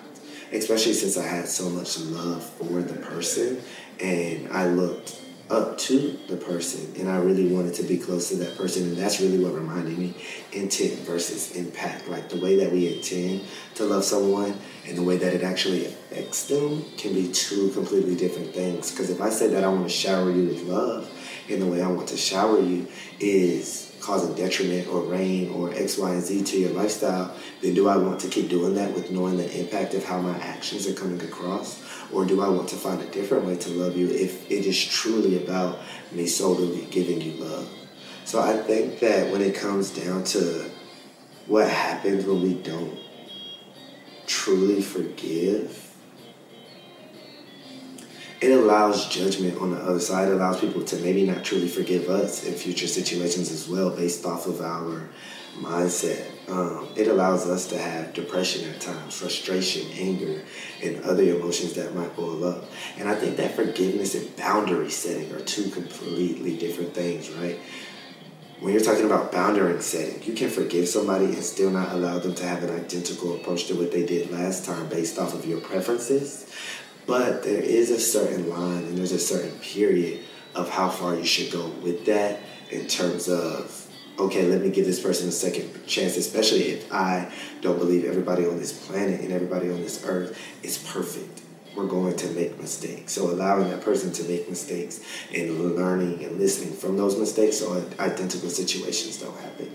especially 0.55 0.93
since 0.93 1.17
I 1.17 1.27
had 1.27 1.49
so 1.49 1.69
much 1.69 1.99
love 1.99 2.45
for 2.45 2.83
the 2.83 2.95
person 2.95 3.61
and 4.01 4.49
I 4.49 4.67
looked 4.67 5.21
up 5.51 5.77
to 5.77 6.19
the 6.29 6.37
person 6.37 6.95
and 6.99 7.09
I 7.09 7.17
really 7.19 7.47
wanted 7.49 7.75
to 7.75 7.83
be 7.83 7.99
close 7.99 8.31
to 8.31 8.37
that 8.37 8.57
person 8.57 8.85
and 8.85 8.97
that's 8.97 9.21
really 9.21 9.43
what 9.43 9.55
reminded 9.55 9.99
me. 9.99 10.15
Intent 10.53 11.01
versus 11.01 11.55
impact. 11.55 12.09
Like 12.09 12.29
the 12.29 12.41
way 12.41 12.57
that 12.57 12.73
we 12.73 12.95
intend 12.95 13.43
to 13.75 13.85
love 13.85 14.05
someone 14.05 14.57
and 14.87 14.97
the 14.97 15.03
way 15.03 15.17
that 15.19 15.35
it 15.35 15.43
actually 15.43 15.87
affects 15.87 16.47
them 16.47 16.85
can 16.97 17.13
be 17.13 17.31
two 17.31 17.71
completely 17.71 18.17
different 18.17 18.55
things. 18.55 18.91
Because 18.91 19.11
if 19.11 19.21
I 19.21 19.31
say 19.31 19.49
that 19.49 19.65
I 19.65 19.69
want 19.69 19.85
to 19.85 19.91
shower 19.95 20.31
you 20.31 20.47
with 20.47 20.63
love 20.63 21.11
and 21.49 21.61
the 21.61 21.67
way 21.67 21.83
I 21.83 21.89
want 21.89 22.09
to 22.09 22.17
shower 22.17 22.59
you 22.59 22.87
is 23.21 23.94
causing 24.05 24.35
detriment 24.35 24.87
or 24.89 25.01
rain 25.01 25.51
or 25.51 25.73
X, 25.73 25.97
Y, 25.97 26.11
and 26.11 26.23
Z 26.23 26.45
to 26.45 26.59
your 26.59 26.71
lifestyle, 26.71 27.35
then 27.63 27.75
do 27.75 27.89
I 27.89 27.97
want 27.97 28.21
to 28.21 28.29
keep 28.29 28.51
doing 28.51 28.75
that 28.75 28.93
with 28.93 29.11
knowing 29.11 29.39
the 29.39 29.61
impact 29.61 29.95
of 29.95 30.05
how 30.05 30.21
my 30.21 30.37
actions 30.39 30.87
are 30.87 30.93
coming 30.93 31.21
across? 31.23 31.83
Or 32.13 32.27
do 32.27 32.43
I 32.43 32.49
want 32.49 32.69
to 32.69 32.77
find 32.77 33.01
a 33.01 33.07
different 33.07 33.47
way 33.47 33.57
to 33.57 33.71
love 33.71 33.97
you 33.97 34.09
if 34.09 34.51
it 34.51 34.67
is 34.67 34.85
truly 34.85 35.43
about 35.43 35.79
me 36.13 36.27
solely 36.27 36.87
giving 36.91 37.21
you 37.21 37.33
love? 37.43 37.69
So 38.27 38.41
I 38.41 38.57
think 38.57 39.01
that 39.01 39.33
when 39.33 39.41
it 39.41 39.55
comes 39.55 39.91
down 39.91 40.25
to 40.25 40.71
what 41.47 41.69
happens 41.69 42.27
when 42.27 42.43
we 42.43 42.55
don't 42.55 42.99
truly 44.27 44.83
forgive, 44.83 45.84
it 48.45 48.51
allows 48.51 49.09
judgment 49.09 49.59
on 49.59 49.71
the 49.71 49.79
other 49.79 49.99
side. 49.99 50.29
It 50.29 50.35
allows 50.35 50.61
people 50.61 50.85
to 50.85 50.97
maybe 50.97 51.25
not 51.25 51.45
truly 51.45 51.67
forgive 51.67 52.11
us 52.11 52.45
in 52.45 52.53
future 52.53 52.87
situations 52.87 53.51
as 53.51 53.67
well, 53.67 53.89
based 53.89 54.27
off 54.27 54.47
of 54.47 54.61
our 54.61 55.09
mindset. 55.57 56.27
Um, 56.51 56.89
it 56.95 57.09
allows 57.09 57.49
us 57.49 57.67
to 57.69 57.79
have 57.79 58.13
depression 58.13 58.69
at 58.69 58.83
times, 58.83 59.19
frustration, 59.19 59.91
anger, 59.93 60.43
and 60.83 61.03
other 61.05 61.23
emotions 61.23 61.73
that 61.75 61.95
might 61.95 62.15
boil 62.17 62.45
up. 62.45 62.65
And 62.99 63.09
I 63.09 63.15
think 63.15 63.39
that 63.39 63.57
forgiveness 63.57 64.15
and 64.15 64.37
boundary 64.37 64.91
setting 64.91 65.33
are 65.33 65.41
two 65.41 65.71
completely 65.71 66.59
different 66.59 66.93
things, 66.93 67.31
right? 67.31 67.59
When 68.61 68.75
you're 68.75 68.83
talking 68.83 69.07
about 69.07 69.33
boundary 69.33 69.81
setting, 69.81 70.23
you 70.23 70.35
can 70.35 70.51
forgive 70.51 70.87
somebody 70.87 71.27
and 71.27 71.43
still 71.43 71.71
not 71.71 71.93
allow 71.93 72.19
them 72.19 72.35
to 72.35 72.45
have 72.45 72.63
an 72.63 72.71
identical 72.71 73.37
approach 73.37 73.67
to 73.67 73.75
what 73.75 73.91
they 73.91 74.05
did 74.05 74.31
last 74.31 74.67
time 74.67 74.89
based 74.89 75.19
off 75.19 75.33
of 75.33 75.47
your 75.47 75.61
preferences. 75.61 76.51
But 77.07 77.43
there 77.43 77.61
is 77.61 77.91
a 77.91 78.01
certain 78.01 78.49
line 78.49 78.85
and 78.85 78.97
there's 78.97 79.13
a 79.13 79.19
certain 79.19 79.59
period 79.59 80.21
of 80.55 80.71
how 80.71 80.89
far 80.89 81.15
you 81.15 81.25
should 81.25 81.53
go 81.53 81.69
with 81.83 82.07
that 82.07 82.41
in 82.71 82.87
terms 82.87 83.29
of 83.29 83.81
okay, 84.19 84.45
let 84.47 84.61
me 84.61 84.71
give 84.71 84.87
this 84.87 85.01
person 85.01 85.29
a 85.29 85.33
second 85.33 85.87
chance, 85.87 86.17
especially 86.17 86.63
if 86.69 86.93
I 86.93 87.33
don't 87.61 87.79
believe 87.79 88.05
everybody 88.05 88.47
on 88.47 88.59
this 88.59 88.87
planet 88.87 89.21
and 89.21 89.33
everybody 89.33 89.71
on 89.71 89.83
this 89.83 90.05
earth 90.07 90.39
is 90.63 90.79
perfect. 90.79 91.43
We're 91.75 91.89
going 91.89 92.15
to 92.17 92.29
make 92.29 92.61
mistakes. 92.61 93.13
So 93.13 93.31
allowing 93.31 93.71
that 93.71 93.81
person 93.81 94.13
to 94.13 94.23
make 94.25 94.49
mistakes 94.49 95.01
and 95.35 95.75
learning 95.75 96.25
and 96.25 96.39
listening 96.39 96.75
from 96.75 96.97
those 96.97 97.19
mistakes 97.19 97.59
so 97.59 97.85
identical 97.99 98.49
situations 98.49 99.21
don't 99.21 99.37
happen. 99.41 99.73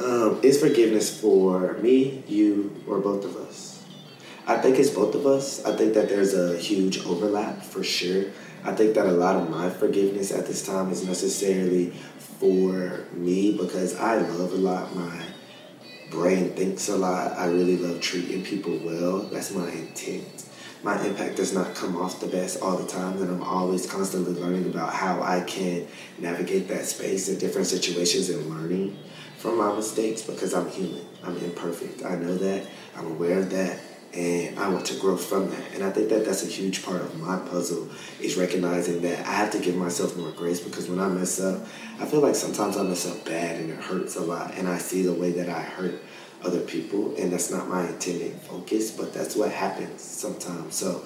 Um, 0.00 0.40
is 0.42 0.60
forgiveness 0.60 1.20
for 1.20 1.74
me, 1.74 2.24
you, 2.26 2.82
or 2.88 2.98
both 2.98 3.24
of 3.24 3.36
us? 3.36 3.67
I 4.48 4.56
think 4.56 4.78
it's 4.78 4.88
both 4.88 5.14
of 5.14 5.26
us. 5.26 5.62
I 5.66 5.76
think 5.76 5.92
that 5.92 6.08
there's 6.08 6.32
a 6.32 6.56
huge 6.56 7.04
overlap 7.04 7.62
for 7.62 7.84
sure. 7.84 8.30
I 8.64 8.72
think 8.72 8.94
that 8.94 9.04
a 9.04 9.12
lot 9.12 9.36
of 9.36 9.50
my 9.50 9.68
forgiveness 9.68 10.32
at 10.32 10.46
this 10.46 10.64
time 10.64 10.90
is 10.90 11.04
necessarily 11.04 11.90
for 12.40 13.04
me 13.12 13.58
because 13.58 13.94
I 13.96 14.16
love 14.16 14.52
a 14.52 14.56
lot. 14.56 14.96
My 14.96 15.20
brain 16.10 16.54
thinks 16.54 16.88
a 16.88 16.96
lot. 16.96 17.36
I 17.36 17.48
really 17.48 17.76
love 17.76 18.00
treating 18.00 18.42
people 18.42 18.78
well. 18.82 19.18
That's 19.18 19.52
my 19.52 19.70
intent. 19.70 20.46
My 20.82 20.98
impact 21.04 21.36
does 21.36 21.52
not 21.52 21.74
come 21.74 21.96
off 21.96 22.18
the 22.18 22.26
best 22.26 22.62
all 22.62 22.78
the 22.78 22.86
time, 22.86 23.20
and 23.20 23.30
I'm 23.30 23.42
always 23.42 23.84
constantly 23.84 24.32
learning 24.32 24.64
about 24.64 24.94
how 24.94 25.20
I 25.20 25.42
can 25.42 25.86
navigate 26.16 26.68
that 26.68 26.86
space 26.86 27.28
in 27.28 27.38
different 27.38 27.66
situations 27.66 28.30
and 28.30 28.48
learning 28.48 28.96
from 29.36 29.58
my 29.58 29.74
mistakes 29.74 30.22
because 30.22 30.54
I'm 30.54 30.70
human. 30.70 31.04
I'm 31.22 31.36
imperfect. 31.36 32.02
I 32.02 32.14
know 32.14 32.34
that. 32.38 32.66
I'm 32.96 33.08
aware 33.08 33.40
of 33.40 33.50
that 33.50 33.78
and 34.14 34.58
I 34.58 34.68
want 34.68 34.86
to 34.86 34.98
grow 34.98 35.16
from 35.16 35.50
that. 35.50 35.74
And 35.74 35.84
I 35.84 35.90
think 35.90 36.08
that 36.08 36.24
that's 36.24 36.42
a 36.42 36.46
huge 36.46 36.84
part 36.84 37.00
of 37.00 37.18
my 37.20 37.38
puzzle 37.38 37.88
is 38.20 38.36
recognizing 38.36 39.02
that 39.02 39.26
I 39.26 39.32
have 39.32 39.50
to 39.52 39.58
give 39.58 39.76
myself 39.76 40.16
more 40.16 40.30
grace 40.32 40.60
because 40.60 40.88
when 40.88 40.98
I 40.98 41.08
mess 41.08 41.40
up, 41.40 41.66
I 42.00 42.06
feel 42.06 42.20
like 42.20 42.34
sometimes 42.34 42.76
I 42.76 42.82
mess 42.82 43.06
up 43.06 43.24
bad 43.24 43.60
and 43.60 43.70
it 43.70 43.78
hurts 43.78 44.16
a 44.16 44.22
lot, 44.22 44.54
and 44.56 44.68
I 44.68 44.78
see 44.78 45.02
the 45.02 45.12
way 45.12 45.32
that 45.32 45.48
I 45.48 45.60
hurt 45.60 46.00
other 46.44 46.60
people, 46.60 47.16
and 47.16 47.32
that's 47.32 47.50
not 47.50 47.68
my 47.68 47.86
intended 47.86 48.32
focus, 48.42 48.90
but 48.92 49.12
that's 49.12 49.34
what 49.34 49.50
happens 49.50 50.00
sometimes. 50.02 50.74
So 50.74 51.04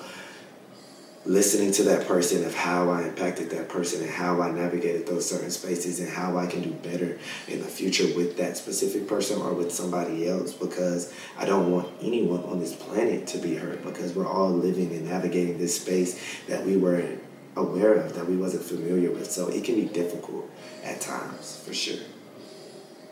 listening 1.25 1.71
to 1.71 1.85
that 1.85 2.07
person 2.09 2.45
of 2.45 2.55
how 2.55 2.91
I 2.91 3.05
impacted 3.05 3.51
that 3.51 3.69
person 3.69 4.03
and 4.03 4.11
how 4.11 4.41
I 4.41 4.51
navigated 4.51 5.07
those 5.07 5.29
certain 5.29 5.51
spaces 5.51 6.01
and 6.01 6.09
how 6.09 6.37
I 6.37 6.47
can 6.47 6.63
do 6.63 6.71
better 6.71 7.19
in 7.47 7.61
the 7.61 7.69
future 7.69 8.07
with 8.17 8.37
that 8.39 8.57
specific 8.57 9.07
person 9.07 9.41
or 9.41 9.53
with 9.53 9.73
somebody 9.73 10.29
else 10.29 10.53
because 10.53 11.15
I 11.39 11.45
don't 11.45 11.71
want 11.71 11.89
anyone 12.01 12.43
on 12.45 12.59
this 12.59 12.75
planet 12.75 13.29
to 13.29 13.39
be 13.39 13.55
hurt 13.55 13.85
because 13.85 14.15
we're 14.15 14.27
all 14.27 14.51
living 14.51 14.91
and 14.93 15.07
navigating 15.07 15.59
this 15.59 15.81
space 15.81 16.21
that 16.49 16.67
we 16.67 16.77
weren't 16.77 17.23
aware 17.57 17.95
of, 17.95 18.15
that 18.15 18.29
we 18.29 18.37
wasn't 18.37 18.65
familiar 18.65 19.11
with. 19.11 19.31
So 19.31 19.49
it 19.49 19.63
can 19.63 19.77
be 19.77 19.85
difficult 19.85 20.51
at 20.83 21.01
times, 21.01 21.63
for 21.65 21.73
sure. 21.73 22.03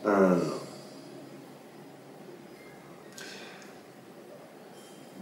Um, 0.03 0.60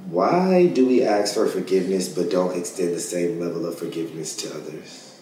Why 0.10 0.66
do 0.66 0.88
we 0.88 1.04
ask 1.04 1.36
for 1.36 1.46
forgiveness 1.46 2.10
but 2.10 2.32
don't 2.32 2.58
extend 2.58 2.96
the 2.96 3.00
same 3.00 3.40
level 3.40 3.68
of 3.68 3.78
forgiveness 3.78 4.36
to 4.38 4.50
others? 4.56 5.22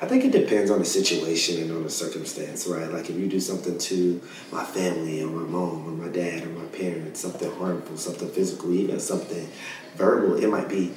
I 0.00 0.06
think 0.06 0.24
it 0.24 0.32
depends 0.32 0.70
on 0.70 0.78
the 0.78 0.86
situation 0.86 1.60
and 1.60 1.70
on 1.70 1.82
the 1.82 1.90
circumstance, 1.90 2.66
right? 2.66 2.90
Like 2.90 3.10
if 3.10 3.16
you 3.16 3.28
do 3.28 3.40
something 3.40 3.76
to 3.76 4.22
my 4.50 4.64
family 4.64 5.22
or 5.22 5.26
my 5.26 5.46
mom 5.46 5.86
or 5.86 6.06
my 6.06 6.10
dad 6.10 6.44
or 6.44 6.48
my 6.48 6.64
parents, 6.64 7.20
something 7.20 7.52
harmful, 7.56 7.98
something 7.98 8.30
physical, 8.30 8.72
even 8.72 9.00
something 9.00 9.50
verbal, 9.96 10.42
it 10.42 10.48
might 10.48 10.70
be 10.70 10.94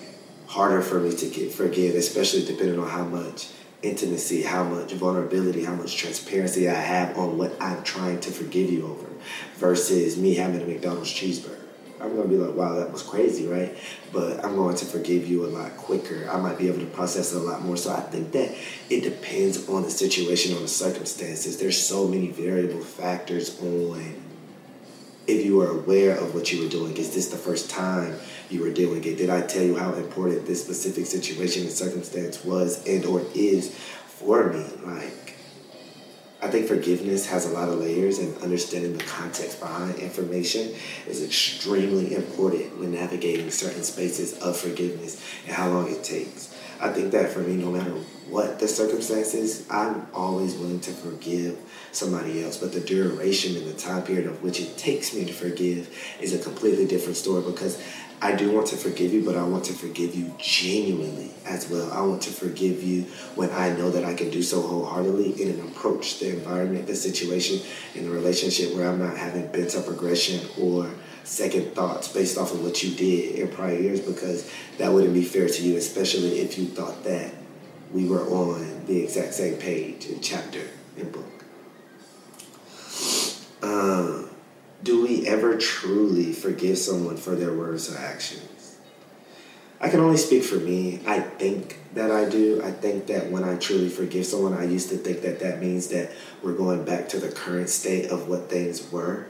harder 0.48 0.82
for 0.82 1.02
me 1.02 1.14
to 1.14 1.26
get 1.26 1.52
forgive, 1.52 1.96
especially 1.96 2.46
depending 2.46 2.80
on 2.80 2.88
how 2.88 3.04
much 3.04 3.50
intimacy, 3.82 4.44
how 4.44 4.64
much 4.64 4.94
vulnerability, 4.94 5.66
how 5.66 5.76
much 5.76 5.98
transparency 5.98 6.70
I 6.70 6.74
have 6.80 7.18
on 7.18 7.38
what 7.38 7.54
I'm 7.62 7.84
trying 7.84 8.22
to 8.22 8.32
forgive 8.32 8.72
you 8.72 8.88
over 8.88 9.08
versus 9.56 10.16
me 10.16 10.36
having 10.36 10.62
a 10.62 10.66
McDonald's 10.66 11.14
cheeseburger. 11.14 11.59
I'm 12.02 12.16
gonna 12.16 12.30
be 12.30 12.38
like, 12.38 12.56
wow, 12.56 12.76
that 12.76 12.92
was 12.92 13.04
crazy, 13.04 13.48
right? 13.48 13.78
But 14.14 14.44
I'm 14.44 14.56
going 14.56 14.76
to 14.78 14.86
forgive 14.86 15.28
you 15.28 15.46
a 15.46 15.48
lot 15.48 15.76
quicker. 15.76 16.30
I 16.30 16.40
might 16.40 16.58
be 16.58 16.68
able 16.68 16.80
to 16.80 16.86
process 16.86 17.34
it 17.34 17.38
a 17.38 17.40
lot 17.42 17.62
more. 17.62 17.78
So 17.78 17.92
I 17.92 18.00
think 18.02 18.32
that 18.32 18.56
it 18.90 19.02
depends 19.02 19.68
on 19.68 19.84
the 19.84 19.90
situation, 19.90 20.56
on 20.56 20.62
the 20.62 20.68
circumstances. 20.68 21.58
There's 21.60 21.78
so 21.82 22.08
many 22.08 22.30
variable 22.30 22.82
factors 22.82 23.60
on 23.62 24.16
if 25.28 25.46
you 25.46 25.58
were 25.58 25.70
aware 25.70 26.16
of 26.16 26.34
what 26.34 26.52
you 26.52 26.64
were 26.64 26.70
doing. 26.70 26.98
Is 26.98 27.14
this 27.14 27.30
the 27.30 27.38
first 27.38 27.70
time 27.70 28.18
you 28.50 28.62
were 28.62 28.72
doing 28.72 29.04
it? 29.04 29.18
Did 29.18 29.30
I 29.30 29.42
tell 29.42 29.64
you 29.64 29.76
how 29.76 29.94
important 29.94 30.46
this 30.46 30.64
specific 30.64 31.06
situation 31.06 31.64
and 31.64 31.72
circumstance 31.72 32.44
was 32.44 32.86
and 32.88 33.06
or 33.06 33.22
is 33.36 33.76
for 34.08 34.52
me? 34.52 34.66
Like 34.84 35.19
I 36.42 36.48
think 36.48 36.68
forgiveness 36.68 37.26
has 37.28 37.46
a 37.46 37.50
lot 37.50 37.68
of 37.68 37.80
layers, 37.80 38.18
and 38.20 38.36
understanding 38.42 38.98
the 38.98 39.04
context 39.04 39.60
behind 39.60 40.00
information 40.00 40.74
is 41.06 41.22
extremely 41.24 42.16
important 42.16 42.80
when 42.80 42.94
navigating 42.94 43.52
certain 43.52 43.84
spaces 43.84 44.40
of 44.40 44.56
forgiveness 44.56 45.22
and 45.46 45.54
how 45.54 45.70
long 45.70 45.92
it 45.92 46.02
takes. 46.02 46.56
I 46.80 46.94
think 46.94 47.12
that 47.12 47.32
for 47.32 47.40
me, 47.40 47.58
no 47.58 47.72
matter 47.72 47.94
what 48.30 48.60
the 48.60 48.68
circumstances, 48.68 49.66
I'm 49.70 50.08
always 50.14 50.56
willing 50.56 50.80
to 50.82 50.92
forgive 50.92 51.58
somebody 51.92 52.44
else. 52.44 52.58
But 52.58 52.74
the 52.74 52.80
duration 52.80 53.56
and 53.56 53.68
the 53.68 53.74
time 53.74 54.04
period 54.04 54.28
of 54.28 54.44
which 54.44 54.60
it 54.60 54.78
takes 54.78 55.14
me 55.14 55.26
to 55.26 55.34
forgive 55.34 55.90
is 56.22 56.34
a 56.34 56.40
completely 56.40 56.86
different 56.86 57.18
story 57.18 57.44
because 57.44 57.82
I 58.22 58.36
do 58.36 58.52
want 58.52 58.68
to 58.68 58.76
forgive 58.76 59.14
you, 59.14 59.24
but 59.24 59.38
I 59.38 59.44
want 59.44 59.64
to 59.66 59.74
forgive 59.74 60.14
you 60.14 60.34
genuinely 60.38 61.32
as 61.46 61.70
well. 61.70 61.90
I 61.92 62.02
want 62.02 62.22
to 62.24 62.32
forgive 62.32 62.84
you 62.84 63.04
when 63.36 63.50
I 63.52 63.70
know 63.78 63.90
that 63.92 64.04
I 64.04 64.14
can 64.14 64.30
do 64.30 64.44
so 64.44 64.62
wholeheartedly 64.62 65.42
in 65.42 65.50
an 65.58 65.68
approach, 65.68 66.20
the 66.20 66.30
environment, 66.32 66.86
the 66.86 66.96
situation, 66.96 67.66
in 67.96 68.04
the 68.04 68.12
relationship 68.12 68.76
where 68.76 68.90
I'm 68.90 69.00
not 69.00 69.16
having 69.16 69.48
bent 69.48 69.76
up 69.76 69.88
aggression 69.88 70.46
or 70.60 70.92
second 71.24 71.74
thoughts 71.74 72.10
based 72.10 72.38
off 72.38 72.52
of 72.52 72.62
what 72.62 72.84
you 72.84 72.94
did 72.96 73.36
in 73.36 73.48
prior 73.48 73.80
years 73.80 74.02
because 74.02 74.52
that 74.80 74.92
wouldn't 74.92 75.14
be 75.14 75.24
fair 75.24 75.48
to 75.48 75.62
you, 75.62 75.78
especially 75.78 76.40
if 76.40 76.58
you 76.58 76.66
thought 76.66 77.04
that 77.06 77.34
we 77.92 78.06
were 78.06 78.28
on 78.30 78.86
the 78.86 79.04
exact 79.04 79.34
same 79.34 79.58
page 79.58 80.06
and 80.06 80.24
chapter 80.24 80.68
and 80.98 81.12
book. 81.12 81.26
Um, 83.62 84.30
do 84.84 85.04
we 85.04 85.28
ever 85.28 85.58
truly 85.58 86.32
forgive 86.32 86.78
someone 86.78 87.18
for 87.18 87.36
their 87.36 87.54
words 87.54 87.94
or 87.94 87.98
actions? 87.98 88.78
I 89.82 89.90
can 89.90 90.02
only 90.02 90.18
speak 90.18 90.44
for 90.44 90.56
me. 90.56 91.00
I 91.08 91.22
think 91.22 91.80
that 91.94 92.12
I 92.12 92.28
do. 92.28 92.62
I 92.64 92.72
think 92.72 93.08
that 93.08 93.32
when 93.32 93.44
I 93.44 93.56
truly 93.56 93.90
forgive 93.90 94.26
someone, 94.26 94.54
I 94.54 94.66
used 94.66 94.90
to 94.90 94.98
think 94.98 95.22
that 95.22 95.40
that 95.40 95.62
means 95.62 95.88
that 95.88 96.12
we're 96.44 96.54
going 96.54 96.84
back 96.84 97.08
to 97.10 97.20
the 97.20 97.30
current 97.32 97.70
state 97.70 98.12
of 98.12 98.28
what 98.28 98.50
things 98.50 98.92
were. 98.92 99.28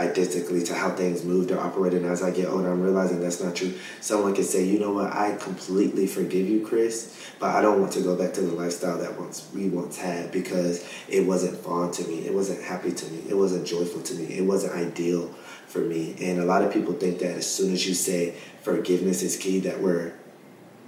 Identically 0.00 0.62
to 0.64 0.74
how 0.74 0.90
things 0.90 1.24
moved 1.24 1.50
or 1.50 1.60
operated. 1.60 2.02
And 2.02 2.10
as 2.10 2.22
I 2.22 2.30
get 2.30 2.48
older, 2.48 2.72
I'm 2.72 2.80
realizing 2.80 3.20
that's 3.20 3.40
not 3.40 3.54
true. 3.54 3.74
Someone 4.00 4.34
can 4.34 4.44
say, 4.44 4.64
you 4.64 4.80
know 4.80 4.92
what, 4.92 5.12
I 5.12 5.36
completely 5.36 6.06
forgive 6.06 6.48
you, 6.48 6.66
Chris, 6.66 7.16
but 7.38 7.54
I 7.54 7.60
don't 7.60 7.80
want 7.80 7.92
to 7.92 8.00
go 8.00 8.16
back 8.16 8.32
to 8.34 8.40
the 8.40 8.52
lifestyle 8.52 8.98
that 8.98 9.20
once 9.20 9.48
we 9.54 9.68
once 9.68 9.98
had 9.98 10.32
because 10.32 10.84
it 11.08 11.26
wasn't 11.26 11.58
fun 11.58 11.92
to 11.92 12.04
me. 12.04 12.26
It 12.26 12.34
wasn't 12.34 12.62
happy 12.62 12.92
to 12.92 13.10
me. 13.10 13.24
It 13.28 13.36
wasn't 13.36 13.66
joyful 13.66 14.02
to 14.02 14.14
me. 14.14 14.24
It 14.24 14.44
wasn't 14.44 14.74
ideal 14.74 15.28
for 15.66 15.80
me. 15.80 16.16
And 16.20 16.40
a 16.40 16.44
lot 16.44 16.62
of 16.62 16.72
people 16.72 16.94
think 16.94 17.18
that 17.20 17.36
as 17.36 17.46
soon 17.46 17.72
as 17.72 17.86
you 17.86 17.94
say 17.94 18.34
forgiveness 18.62 19.22
is 19.22 19.36
key, 19.36 19.60
that 19.60 19.80
we're 19.80 20.14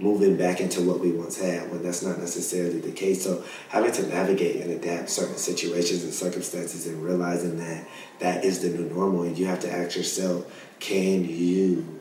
moving 0.02 0.37
back 0.37 0.61
into 0.61 0.82
what 0.82 0.99
we 0.99 1.12
once 1.12 1.40
had 1.40 1.71
when 1.71 1.82
that's 1.82 2.02
not 2.02 2.18
necessarily 2.18 2.80
the 2.80 2.90
case. 2.90 3.23
So 3.23 3.44
having 3.68 3.92
to 3.92 4.06
navigate 4.09 4.61
and 4.61 4.73
adapt 4.73 5.09
certain 5.09 5.37
situations 5.37 6.02
and 6.02 6.12
circumstances 6.12 6.88
and 6.88 7.02
realizing 7.02 7.56
that 7.59 7.87
that 8.18 8.44
is 8.44 8.61
the 8.61 8.71
new 8.71 8.90
normal 8.90 9.23
and 9.23 9.38
you 9.38 9.47
have 9.47 9.61
to 9.61 9.73
ask 9.73 9.97
yourself, 9.97 10.44
can 10.80 11.25
you 11.25 12.00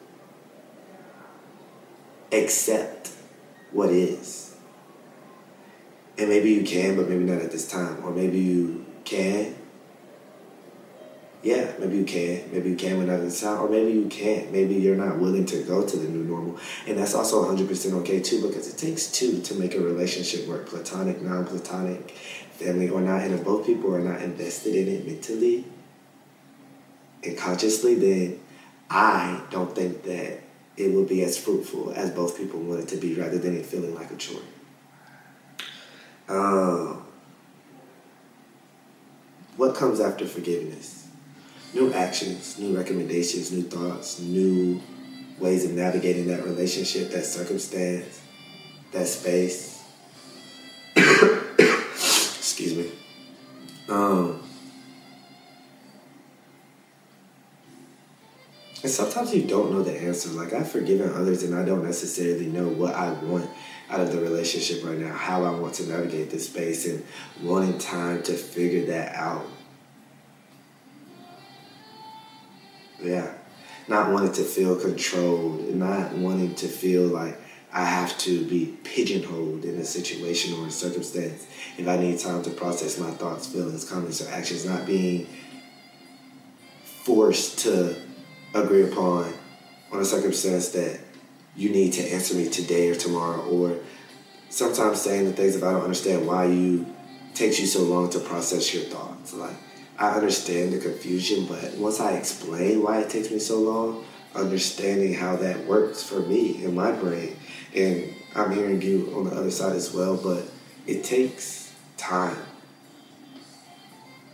accept 2.32 3.12
what 3.72 3.90
is? 3.90 4.56
And 6.18 6.28
maybe 6.28 6.52
you 6.52 6.64
can, 6.64 6.96
but 6.96 7.08
maybe 7.08 7.24
not 7.24 7.42
at 7.42 7.52
this 7.52 7.70
time. 7.70 8.04
Or 8.04 8.12
maybe 8.12 8.40
you 8.40 8.86
can 9.06 9.56
yeah, 11.44 11.72
maybe 11.80 11.98
you 11.98 12.06
can. 12.06 12.52
Maybe 12.52 12.70
you 12.70 12.76
can 12.76 13.00
without 13.00 13.22
the 13.22 13.32
sound, 13.32 13.62
or 13.62 13.70
maybe 13.70 13.92
you 13.92 14.06
can't. 14.08 14.52
Maybe 14.52 14.76
you're 14.76 14.96
not 14.96 15.18
willing 15.18 15.46
to 15.48 15.64
go 15.64 15.86
to 15.86 15.98
the 15.98 16.08
new 16.08 16.24
normal. 16.24 16.60
And 16.88 16.98
that's 16.98 17.16
also 17.16 17.44
100% 17.46 17.94
okay 18.02 18.20
too, 18.20 18.48
because 18.48 18.72
it 18.72 18.78
takes 18.78 19.08
two 19.12 19.42
to 19.42 19.56
make 19.56 19.74
a 19.74 19.80
relationship 19.80 20.48
work 20.48 20.68
platonic, 20.68 21.22
non 21.22 21.46
platonic, 21.46 22.12
family 22.52 22.90
or 22.90 23.02
not. 23.02 23.22
And 23.22 23.34
if 23.34 23.44
both 23.44 23.66
people 23.66 23.96
are 23.96 24.00
not 24.00 24.22
invested 24.22 24.76
in 24.76 24.88
it 24.88 25.08
mentally 25.08 25.66
and 27.24 27.36
consciously, 27.38 27.96
then 27.96 28.40
I 28.90 29.42
don't 29.50 29.74
think 29.74 30.04
that 30.04 30.42
it 30.78 30.94
will 30.94 31.06
be 31.06 31.24
as 31.24 31.38
fruitful 31.38 31.92
as 31.94 32.12
both 32.12 32.38
people 32.38 32.60
want 32.60 32.82
it 32.82 32.88
to 32.90 32.98
be 32.98 33.16
rather 33.16 33.40
than 33.40 33.58
it 33.58 33.66
feeling 33.66 33.96
like 33.96 34.12
a 34.12 34.16
chore. 34.16 34.42
Um, 36.30 37.04
what 39.58 39.76
comes 39.76 40.00
after 40.00 40.26
forgiveness? 40.26 41.01
New 41.74 41.94
actions, 41.94 42.58
new 42.60 42.76
recommendations, 42.76 43.52
new 43.52 43.64
thoughts, 43.64 44.20
new 44.20 44.82
ways 45.40 45.66
of 45.66 45.72
navigating 45.72 46.28
that 46.28 46.44
relationship, 46.44 47.10
that 47.12 47.26
circumstance, 47.26 48.22
that 48.92 49.08
space. 49.08 49.82
Excuse 50.96 52.76
me. 52.76 52.92
Um, 53.90 54.44
and 58.84 58.92
sometimes 58.92 59.34
you 59.34 59.44
don't 59.44 59.72
know 59.72 59.82
the 59.82 59.98
answer. 59.98 60.30
Like 60.30 60.54
I've 60.54 60.70
forgiven 60.70 61.12
others, 61.14 61.44
and 61.44 61.56
I 61.56 61.64
don't 61.66 61.84
necessarily 61.84 62.48
know 62.48 62.68
what 62.68 62.94
I 62.96 63.12
want 63.14 63.50
out 63.90 64.00
of 64.00 64.12
the 64.12 64.22
relationship 64.22 64.84
right 64.86 64.98
now, 64.98 65.14
how 65.14 65.44
I 65.44 65.52
want 65.52 65.76
to 65.76 65.88
navigate 65.88 66.30
this 66.32 66.48
space, 66.48 66.88
and 66.88 67.04
wanting 67.42 67.78
time 67.78 68.24
to 68.24 68.34
figure 68.34 68.86
that 68.88 69.16
out 69.16 69.46
Yeah. 73.02 73.34
Not 73.88 74.12
wanting 74.12 74.34
to 74.34 74.44
feel 74.44 74.76
controlled, 74.76 75.74
not 75.76 76.14
wanting 76.14 76.56
to 76.56 76.68
feel 76.68 77.04
like 77.04 77.38
I 77.74 77.86
have 77.86 78.18
to 78.20 78.46
be 78.46 78.78
pigeonholed 78.84 79.64
in 79.64 79.76
a 79.80 79.86
situation 79.86 80.54
or 80.60 80.68
a 80.68 80.72
circumstance. 80.72 81.48
If 81.78 81.88
I 81.88 81.98
need 81.98 82.20
time 82.20 82.44
to 82.44 82.50
process 82.50 83.00
my 83.00 83.12
thoughts, 83.12 83.48
feelings, 83.48 83.90
comments, 83.90 84.22
or 84.22 84.30
actions, 84.30 84.66
not 84.66 84.86
being 84.86 85.28
forced 86.84 87.60
to 87.60 87.96
agree 88.54 88.84
upon 88.84 89.34
on 89.92 90.02
a 90.02 90.06
circumstance 90.06 90.70
that 90.70 91.00
you 91.56 91.70
need 91.70 91.94
to 91.94 92.02
answer 92.02 92.36
me 92.36 92.50
today 92.50 92.90
or 92.90 92.96
tomorrow, 92.96 93.42
or 93.46 93.78
sometimes 94.50 95.02
saying 95.02 95.26
the 95.26 95.34
things 95.34 95.56
if 95.56 95.64
I 95.64 95.72
don't 95.72 95.84
understand 95.84 96.28
why 96.28 96.46
you 96.46 96.86
takes 97.34 97.60
you 97.60 97.66
so 97.66 97.84
long 97.84 98.10
to 98.12 98.20
process 98.20 98.74
your 98.74 98.84
thoughts. 98.84 99.34
Like 99.34 99.56
I 100.02 100.16
understand 100.16 100.74
the 100.74 100.80
confusion, 100.80 101.46
but 101.46 101.76
once 101.76 102.00
I 102.00 102.14
explain 102.14 102.82
why 102.82 103.02
it 103.02 103.12
takes 103.12 103.30
me 103.30 103.38
so 103.38 103.60
long, 103.60 104.04
understanding 104.34 105.14
how 105.14 105.36
that 105.36 105.68
works 105.68 106.02
for 106.02 106.22
me 106.22 106.64
in 106.64 106.74
my 106.74 106.92
brain, 106.92 107.38
and 107.76 108.12
I'm 108.36 108.52
hearing 108.52 108.82
you 108.82 109.14
on 109.16 109.26
the 109.26 109.36
other 109.36 109.52
side 109.52 109.76
as 109.76 109.94
well, 109.94 110.18
but 110.18 110.44
it 110.88 111.04
takes 111.04 111.72
time. 111.98 112.36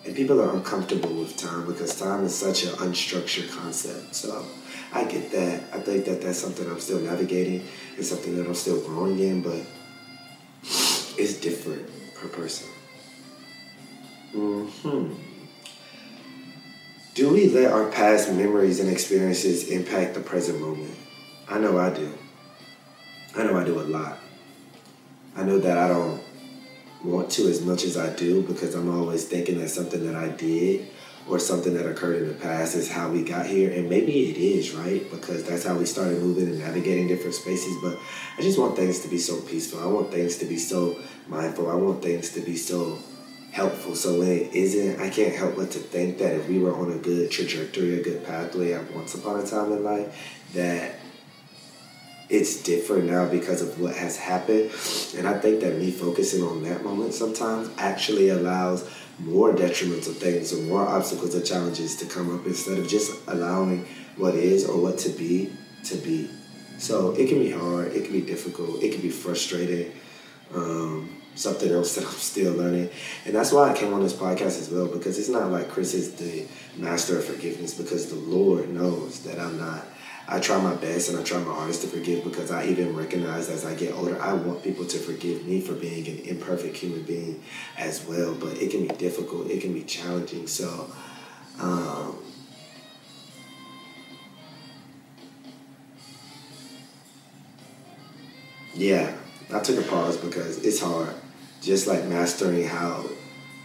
And 0.06 0.16
people 0.16 0.42
are 0.42 0.56
uncomfortable 0.56 1.14
with 1.14 1.36
time 1.36 1.66
because 1.66 2.00
time 2.00 2.24
is 2.24 2.34
such 2.34 2.64
an 2.64 2.70
unstructured 2.76 3.52
concept. 3.52 4.16
So 4.16 4.46
I 4.94 5.04
get 5.04 5.34
that. 5.34 5.64
I 5.74 5.82
think 5.82 6.06
that 6.06 6.22
that's 6.22 6.40
something 6.40 6.66
I'm 6.66 6.80
still 6.80 7.02
navigating. 7.02 7.68
It's 7.98 8.08
something 8.08 8.38
that 8.38 8.48
I'm 8.48 8.56
still 8.56 8.80
growing 8.88 9.20
in, 9.20 9.42
but 9.42 9.66
it's 11.18 11.42
different 11.42 11.90
per 12.16 12.30
person. 12.30 12.70
Hmm. 14.32 15.27
Do 17.18 17.34
we 17.34 17.50
let 17.50 17.72
our 17.72 17.90
past 17.90 18.32
memories 18.32 18.80
and 18.80 18.92
experiences 18.92 19.70
impact 19.70 20.14
the 20.14 20.20
present 20.20 20.62
moment? 20.62 20.94
I 21.50 21.58
know 21.58 21.80
I 21.80 21.90
do. 21.90 22.14
I 23.36 23.42
know 23.42 23.58
I 23.58 23.64
do 23.64 23.80
a 23.80 23.82
lot. 23.82 24.20
I 25.36 25.42
know 25.42 25.58
that 25.58 25.80
I 25.80 25.88
don't 25.88 26.22
want 27.04 27.32
to 27.32 27.48
as 27.48 27.66
much 27.66 27.86
as 27.86 27.98
I 27.98 28.16
do 28.16 28.44
because 28.44 28.76
I'm 28.76 28.96
always 28.96 29.26
thinking 29.26 29.58
that 29.62 29.70
something 29.70 30.06
that 30.06 30.16
I 30.16 30.28
did 30.28 30.90
or 31.28 31.40
something 31.40 31.74
that 31.74 31.88
occurred 31.88 32.22
in 32.22 32.28
the 32.28 32.36
past 32.36 32.76
is 32.76 32.92
how 32.92 33.10
we 33.10 33.24
got 33.24 33.48
here. 33.48 33.72
And 33.72 33.90
maybe 33.90 34.30
it 34.30 34.38
is, 34.38 34.76
right? 34.76 35.10
Because 35.10 35.44
that's 35.44 35.66
how 35.66 35.76
we 35.76 35.88
started 35.88 36.22
moving 36.22 36.48
and 36.48 36.60
navigating 36.60 37.08
different 37.08 37.34
spaces. 37.34 37.78
But 37.82 37.98
I 38.38 38.44
just 38.44 38.60
want 38.60 38.76
things 38.76 39.00
to 39.00 39.08
be 39.08 39.18
so 39.18 39.42
peaceful. 39.42 39.82
I 39.82 39.88
want 39.88 40.12
things 40.12 40.38
to 40.38 40.46
be 40.46 40.60
so 40.60 41.02
mindful. 41.28 41.72
I 41.72 41.74
want 41.74 42.04
things 42.04 42.30
to 42.34 42.42
be 42.42 42.56
so 42.56 43.00
helpful. 43.58 43.96
So 43.96 44.20
when 44.20 44.28
it 44.28 44.54
isn't, 44.54 45.02
I 45.02 45.10
can't 45.10 45.36
help 45.36 45.56
but 45.56 45.72
to 45.72 45.80
think 45.80 46.20
that 46.20 46.36
if 46.36 46.48
we 46.48 46.60
were 46.60 46.76
on 46.76 46.92
a 46.92 46.98
good 46.98 47.32
trajectory, 47.32 48.00
a 48.00 48.04
good 48.04 48.24
pathway 48.24 48.74
at 48.74 48.94
once 48.94 49.16
upon 49.16 49.40
a 49.40 49.48
time 49.48 49.72
in 49.72 49.84
life, 49.84 50.16
that 50.54 51.00
it's 52.30 52.62
different 52.62 53.06
now 53.06 53.28
because 53.28 53.64
of 53.64 53.82
what 53.82 53.96
has 53.96 54.16
happened. 54.16 54.70
And 55.18 55.28
I 55.28 55.40
think 55.40 55.62
that 55.62 55.76
me 55.80 55.90
focusing 55.90 56.44
on 56.44 56.62
that 56.66 56.84
moment 56.84 57.16
sometimes 57.16 57.72
actually 57.80 58.30
allows 58.30 58.88
more 59.18 59.52
detrimental 59.54 60.14
things 60.14 60.54
or 60.54 60.62
more 60.62 60.88
obstacles 60.88 61.34
or 61.34 61.42
challenges 61.42 61.96
to 61.96 62.06
come 62.06 62.38
up 62.38 62.46
instead 62.46 62.78
of 62.78 62.88
just 62.88 63.12
allowing 63.28 63.88
what 64.18 64.36
is 64.36 64.70
or 64.70 64.80
what 64.80 65.00
to 65.00 65.10
be 65.10 65.52
to 65.86 65.98
be. 65.98 66.30
So 66.78 67.14
it 67.14 67.28
can 67.28 67.40
be 67.40 67.50
hard, 67.50 67.94
it 67.94 68.04
can 68.04 68.14
be 68.14 68.22
difficult, 68.22 68.84
it 68.84 68.92
can 68.92 69.02
be 69.02 69.10
frustrating. 69.10 69.94
Um, 70.54 71.17
something 71.38 71.72
else 71.72 71.96
that 71.96 72.06
I'm 72.06 72.12
still 72.12 72.54
learning. 72.54 72.90
And 73.26 73.36
that's 73.36 73.52
why 73.52 73.70
I 73.70 73.74
came 73.74 73.94
on 73.94 74.02
this 74.02 74.14
podcast 74.14 74.60
as 74.60 74.70
well, 74.70 74.88
because 74.88 75.20
it's 75.20 75.30
not 75.30 75.52
like 75.52 75.70
Chris 75.70 75.94
is 75.94 76.16
the 76.16 76.46
master 76.78 77.18
of 77.18 77.26
forgiveness, 77.26 77.74
because 77.74 78.10
the 78.10 78.16
Lord 78.16 78.70
knows 78.70 79.22
that 79.22 79.40
I'm 79.40 79.58
not. 79.58 79.86
I 80.30 80.42
try 80.42 80.62
my 80.62 80.76
best 80.76 81.08
and 81.08 81.18
I 81.18 81.24
try 81.24 81.40
my 81.40 81.54
hardest 81.54 81.84
to 81.84 81.88
forgive 81.88 82.26
because 82.26 82.52
I 82.52 82.66
even 82.66 82.94
recognize 82.98 83.48
as 83.48 83.64
I 83.64 83.74
get 83.76 83.94
older, 83.94 84.22
I 84.22 84.34
want 84.34 84.62
people 84.62 84.86
to 84.86 84.98
forgive 84.98 85.46
me 85.46 85.62
for 85.62 85.74
being 85.74 86.06
an 86.06 86.20
imperfect 86.26 86.76
human 86.76 87.04
being 87.04 87.42
as 87.78 88.06
well. 88.06 88.36
But 88.36 88.58
it 88.58 88.70
can 88.70 88.86
be 88.86 88.94
difficult, 88.96 89.50
it 89.50 89.62
can 89.62 89.74
be 89.74 89.84
challenging. 89.84 90.48
So, 90.48 90.92
um, 91.62 92.18
yeah, 98.74 99.16
I 99.54 99.62
took 99.62 99.80
a 99.80 99.88
pause 99.88 100.18
because 100.18 100.62
it's 100.66 100.82
hard 100.82 101.16
just 101.68 101.86
like 101.86 102.06
mastering 102.06 102.66
how 102.66 103.04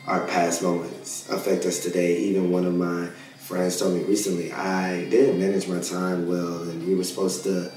our 0.08 0.26
past 0.26 0.60
moments 0.60 1.30
affect 1.30 1.64
us 1.64 1.78
today. 1.78 2.18
Even 2.18 2.50
one 2.50 2.66
of 2.66 2.74
my 2.74 3.06
friends 3.38 3.78
told 3.78 3.94
me 3.94 4.02
recently 4.02 4.52
I 4.52 5.08
didn't 5.08 5.38
manage 5.38 5.68
my 5.68 5.80
time 5.80 6.26
well, 6.26 6.62
and 6.62 6.84
we 6.84 6.96
were 6.96 7.04
supposed 7.04 7.44
to 7.44 7.72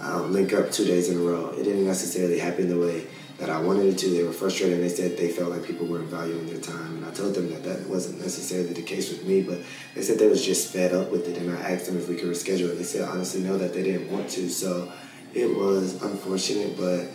um, 0.00 0.32
link 0.32 0.54
up 0.54 0.72
two 0.72 0.86
days 0.86 1.10
in 1.10 1.18
a 1.18 1.20
row. 1.20 1.50
It 1.50 1.64
didn't 1.64 1.84
necessarily 1.84 2.38
happen 2.38 2.70
the 2.70 2.78
way 2.78 3.06
that 3.36 3.50
I 3.50 3.60
wanted 3.60 3.84
it 3.84 3.98
to. 3.98 4.08
They 4.08 4.24
were 4.24 4.32
frustrated 4.32 4.78
and 4.78 4.82
they 4.82 4.88
said 4.88 5.18
they 5.18 5.28
felt 5.28 5.50
like 5.50 5.62
people 5.62 5.86
weren't 5.86 6.08
valuing 6.08 6.46
their 6.46 6.60
time. 6.60 6.96
And 6.96 7.04
I 7.04 7.10
told 7.10 7.34
them 7.34 7.50
that 7.50 7.62
that 7.64 7.86
wasn't 7.86 8.22
necessarily 8.22 8.72
the 8.72 8.80
case 8.80 9.10
with 9.10 9.26
me, 9.26 9.42
but 9.42 9.58
they 9.94 10.00
said 10.00 10.18
they 10.18 10.26
was 10.26 10.44
just 10.44 10.72
fed 10.72 10.94
up 10.94 11.12
with 11.12 11.28
it. 11.28 11.36
And 11.36 11.54
I 11.54 11.60
asked 11.70 11.84
them 11.84 11.98
if 11.98 12.08
we 12.08 12.16
could 12.16 12.30
reschedule 12.30 12.70
it. 12.70 12.78
They 12.78 12.82
said 12.82 13.06
honestly 13.06 13.42
no, 13.42 13.58
that 13.58 13.74
they 13.74 13.82
didn't 13.82 14.10
want 14.10 14.30
to. 14.30 14.48
So 14.48 14.90
it 15.34 15.54
was 15.54 16.02
unfortunate, 16.02 16.78
but 16.78 17.10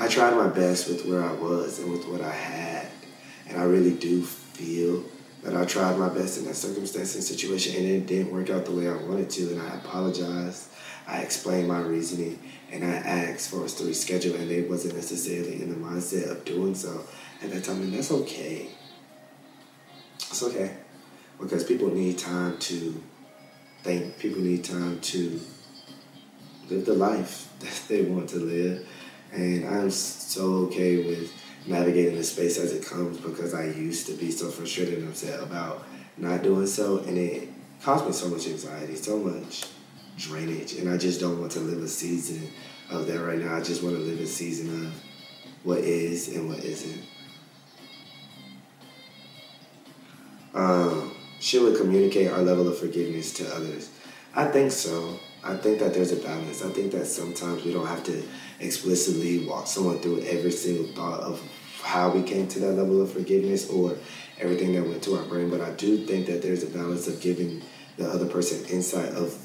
I 0.00 0.08
tried 0.08 0.34
my 0.34 0.48
best 0.48 0.88
with 0.88 1.04
where 1.04 1.22
I 1.22 1.34
was 1.34 1.78
and 1.78 1.92
with 1.92 2.08
what 2.08 2.22
I 2.22 2.32
had. 2.32 2.86
And 3.46 3.60
I 3.60 3.64
really 3.64 3.92
do 3.92 4.22
feel 4.22 5.04
that 5.42 5.54
I 5.54 5.66
tried 5.66 5.98
my 5.98 6.08
best 6.08 6.38
in 6.38 6.46
that 6.46 6.54
circumstance 6.54 7.14
and 7.14 7.22
situation 7.22 7.76
and 7.76 7.84
it 7.84 8.06
didn't 8.06 8.32
work 8.32 8.48
out 8.48 8.64
the 8.64 8.72
way 8.72 8.88
I 8.88 8.94
wanted 8.94 9.28
to. 9.28 9.50
And 9.50 9.60
I 9.60 9.74
apologized. 9.74 10.70
I 11.06 11.18
explained 11.18 11.68
my 11.68 11.80
reasoning 11.80 12.38
and 12.72 12.82
I 12.82 12.92
asked 12.92 13.50
for 13.50 13.62
us 13.62 13.74
to 13.74 13.84
reschedule 13.84 14.40
and 14.40 14.50
they 14.50 14.62
wasn't 14.62 14.94
necessarily 14.94 15.60
in 15.60 15.68
the 15.68 15.76
mindset 15.76 16.30
of 16.30 16.46
doing 16.46 16.74
so 16.74 17.04
at 17.42 17.50
that 17.50 17.64
time. 17.64 17.82
And 17.82 17.92
that's 17.92 18.10
okay. 18.10 18.70
It's 20.16 20.42
okay. 20.42 20.78
Because 21.38 21.62
people 21.62 21.90
need 21.90 22.16
time 22.16 22.56
to 22.58 23.02
think, 23.82 24.18
people 24.18 24.40
need 24.40 24.64
time 24.64 24.98
to 25.00 25.40
live 26.70 26.86
the 26.86 26.94
life 26.94 27.52
that 27.60 27.82
they 27.88 28.00
want 28.00 28.30
to 28.30 28.38
live. 28.38 28.88
And 29.32 29.66
I'm 29.66 29.90
so 29.90 30.42
okay 30.66 31.06
with 31.06 31.32
navigating 31.66 32.16
the 32.16 32.24
space 32.24 32.58
as 32.58 32.72
it 32.72 32.84
comes 32.84 33.18
because 33.18 33.54
I 33.54 33.64
used 33.64 34.06
to 34.06 34.14
be 34.14 34.30
so 34.30 34.48
frustrated 34.48 34.98
and 34.98 35.08
upset 35.08 35.40
about 35.40 35.86
not 36.16 36.42
doing 36.42 36.66
so. 36.66 36.98
And 36.98 37.16
it 37.16 37.48
caused 37.82 38.06
me 38.06 38.12
so 38.12 38.28
much 38.28 38.46
anxiety, 38.46 38.96
so 38.96 39.18
much 39.18 39.66
drainage. 40.16 40.74
And 40.74 40.88
I 40.88 40.96
just 40.96 41.20
don't 41.20 41.38
want 41.38 41.52
to 41.52 41.60
live 41.60 41.82
a 41.82 41.88
season 41.88 42.50
of 42.90 43.06
that 43.06 43.20
right 43.20 43.38
now. 43.38 43.56
I 43.56 43.60
just 43.60 43.82
want 43.82 43.96
to 43.96 44.02
live 44.02 44.20
a 44.20 44.26
season 44.26 44.86
of 44.86 44.92
what 45.62 45.78
is 45.78 46.34
and 46.34 46.48
what 46.48 46.64
isn't. 46.64 47.04
Um, 50.54 51.14
should 51.38 51.70
we 51.70 51.78
communicate 51.78 52.30
our 52.30 52.42
level 52.42 52.68
of 52.68 52.78
forgiveness 52.78 53.32
to 53.34 53.54
others? 53.54 53.90
I 54.34 54.46
think 54.46 54.72
so. 54.72 55.18
I 55.42 55.56
think 55.56 55.78
that 55.78 55.94
there's 55.94 56.12
a 56.12 56.16
balance. 56.16 56.62
I 56.62 56.70
think 56.70 56.92
that 56.92 57.06
sometimes 57.06 57.64
we 57.64 57.72
don't 57.72 57.86
have 57.86 58.04
to 58.04 58.22
explicitly 58.60 59.46
walk 59.46 59.66
someone 59.66 59.98
through 60.00 60.20
every 60.20 60.50
single 60.50 60.86
thought 60.94 61.20
of 61.20 61.40
how 61.82 62.10
we 62.10 62.22
came 62.22 62.46
to 62.48 62.58
that 62.60 62.72
level 62.72 63.00
of 63.00 63.12
forgiveness 63.12 63.70
or 63.70 63.96
everything 64.38 64.74
that 64.74 64.86
went 64.86 65.02
to 65.04 65.16
our 65.16 65.24
brain. 65.24 65.48
But 65.48 65.62
I 65.62 65.70
do 65.72 66.04
think 66.06 66.26
that 66.26 66.42
there's 66.42 66.62
a 66.62 66.66
balance 66.66 67.08
of 67.08 67.20
giving 67.20 67.62
the 67.96 68.08
other 68.08 68.26
person 68.26 68.64
insight 68.66 69.10
of 69.10 69.36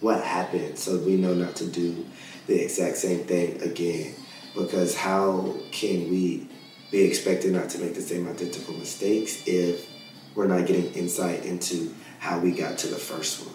what 0.00 0.22
happened 0.22 0.78
so 0.78 0.98
we 0.98 1.16
know 1.16 1.34
not 1.34 1.56
to 1.56 1.66
do 1.66 2.06
the 2.46 2.62
exact 2.62 2.96
same 2.96 3.24
thing 3.24 3.62
again. 3.62 4.14
Because 4.54 4.96
how 4.96 5.54
can 5.70 6.10
we 6.10 6.48
be 6.90 7.02
expected 7.02 7.52
not 7.52 7.68
to 7.70 7.78
make 7.78 7.94
the 7.94 8.00
same 8.00 8.28
identical 8.28 8.74
mistakes 8.74 9.42
if 9.46 9.86
we're 10.34 10.46
not 10.46 10.66
getting 10.66 10.92
insight 10.94 11.44
into 11.44 11.94
how 12.18 12.38
we 12.38 12.52
got 12.52 12.78
to 12.78 12.86
the 12.88 12.96
first 12.96 13.46
one, 13.46 13.54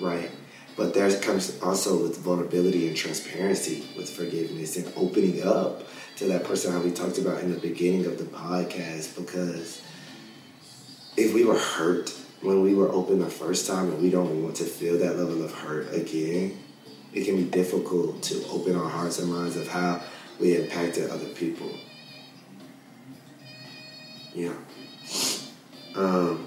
right? 0.00 0.30
But 0.76 0.94
there 0.94 1.10
comes 1.20 1.60
also 1.62 2.02
with 2.02 2.18
vulnerability 2.18 2.88
and 2.88 2.96
transparency 2.96 3.86
with 3.96 4.08
forgiveness 4.08 4.76
and 4.76 4.92
opening 4.96 5.42
up 5.42 5.84
to 6.16 6.26
that 6.26 6.44
person 6.44 6.72
how 6.72 6.80
we 6.80 6.90
talked 6.90 7.18
about 7.18 7.42
in 7.42 7.52
the 7.52 7.58
beginning 7.58 8.06
of 8.06 8.18
the 8.18 8.24
podcast 8.24 9.16
because 9.16 9.82
if 11.16 11.34
we 11.34 11.44
were 11.44 11.58
hurt 11.58 12.14
when 12.42 12.62
we 12.62 12.74
were 12.74 12.88
open 12.90 13.18
the 13.18 13.26
first 13.26 13.66
time 13.66 13.90
and 13.90 14.02
we 14.02 14.10
don't 14.10 14.42
want 14.42 14.56
to 14.56 14.64
feel 14.64 14.98
that 14.98 15.18
level 15.18 15.44
of 15.44 15.52
hurt 15.52 15.92
again, 15.92 16.58
it 17.12 17.24
can 17.24 17.36
be 17.36 17.44
difficult 17.44 18.22
to 18.22 18.46
open 18.48 18.76
our 18.76 18.88
hearts 18.88 19.18
and 19.18 19.30
minds 19.30 19.56
of 19.56 19.68
how 19.68 20.02
we 20.38 20.56
impacted 20.56 21.10
other 21.10 21.26
people. 21.26 21.70
Yeah. 24.32 24.54
Um, 25.94 26.46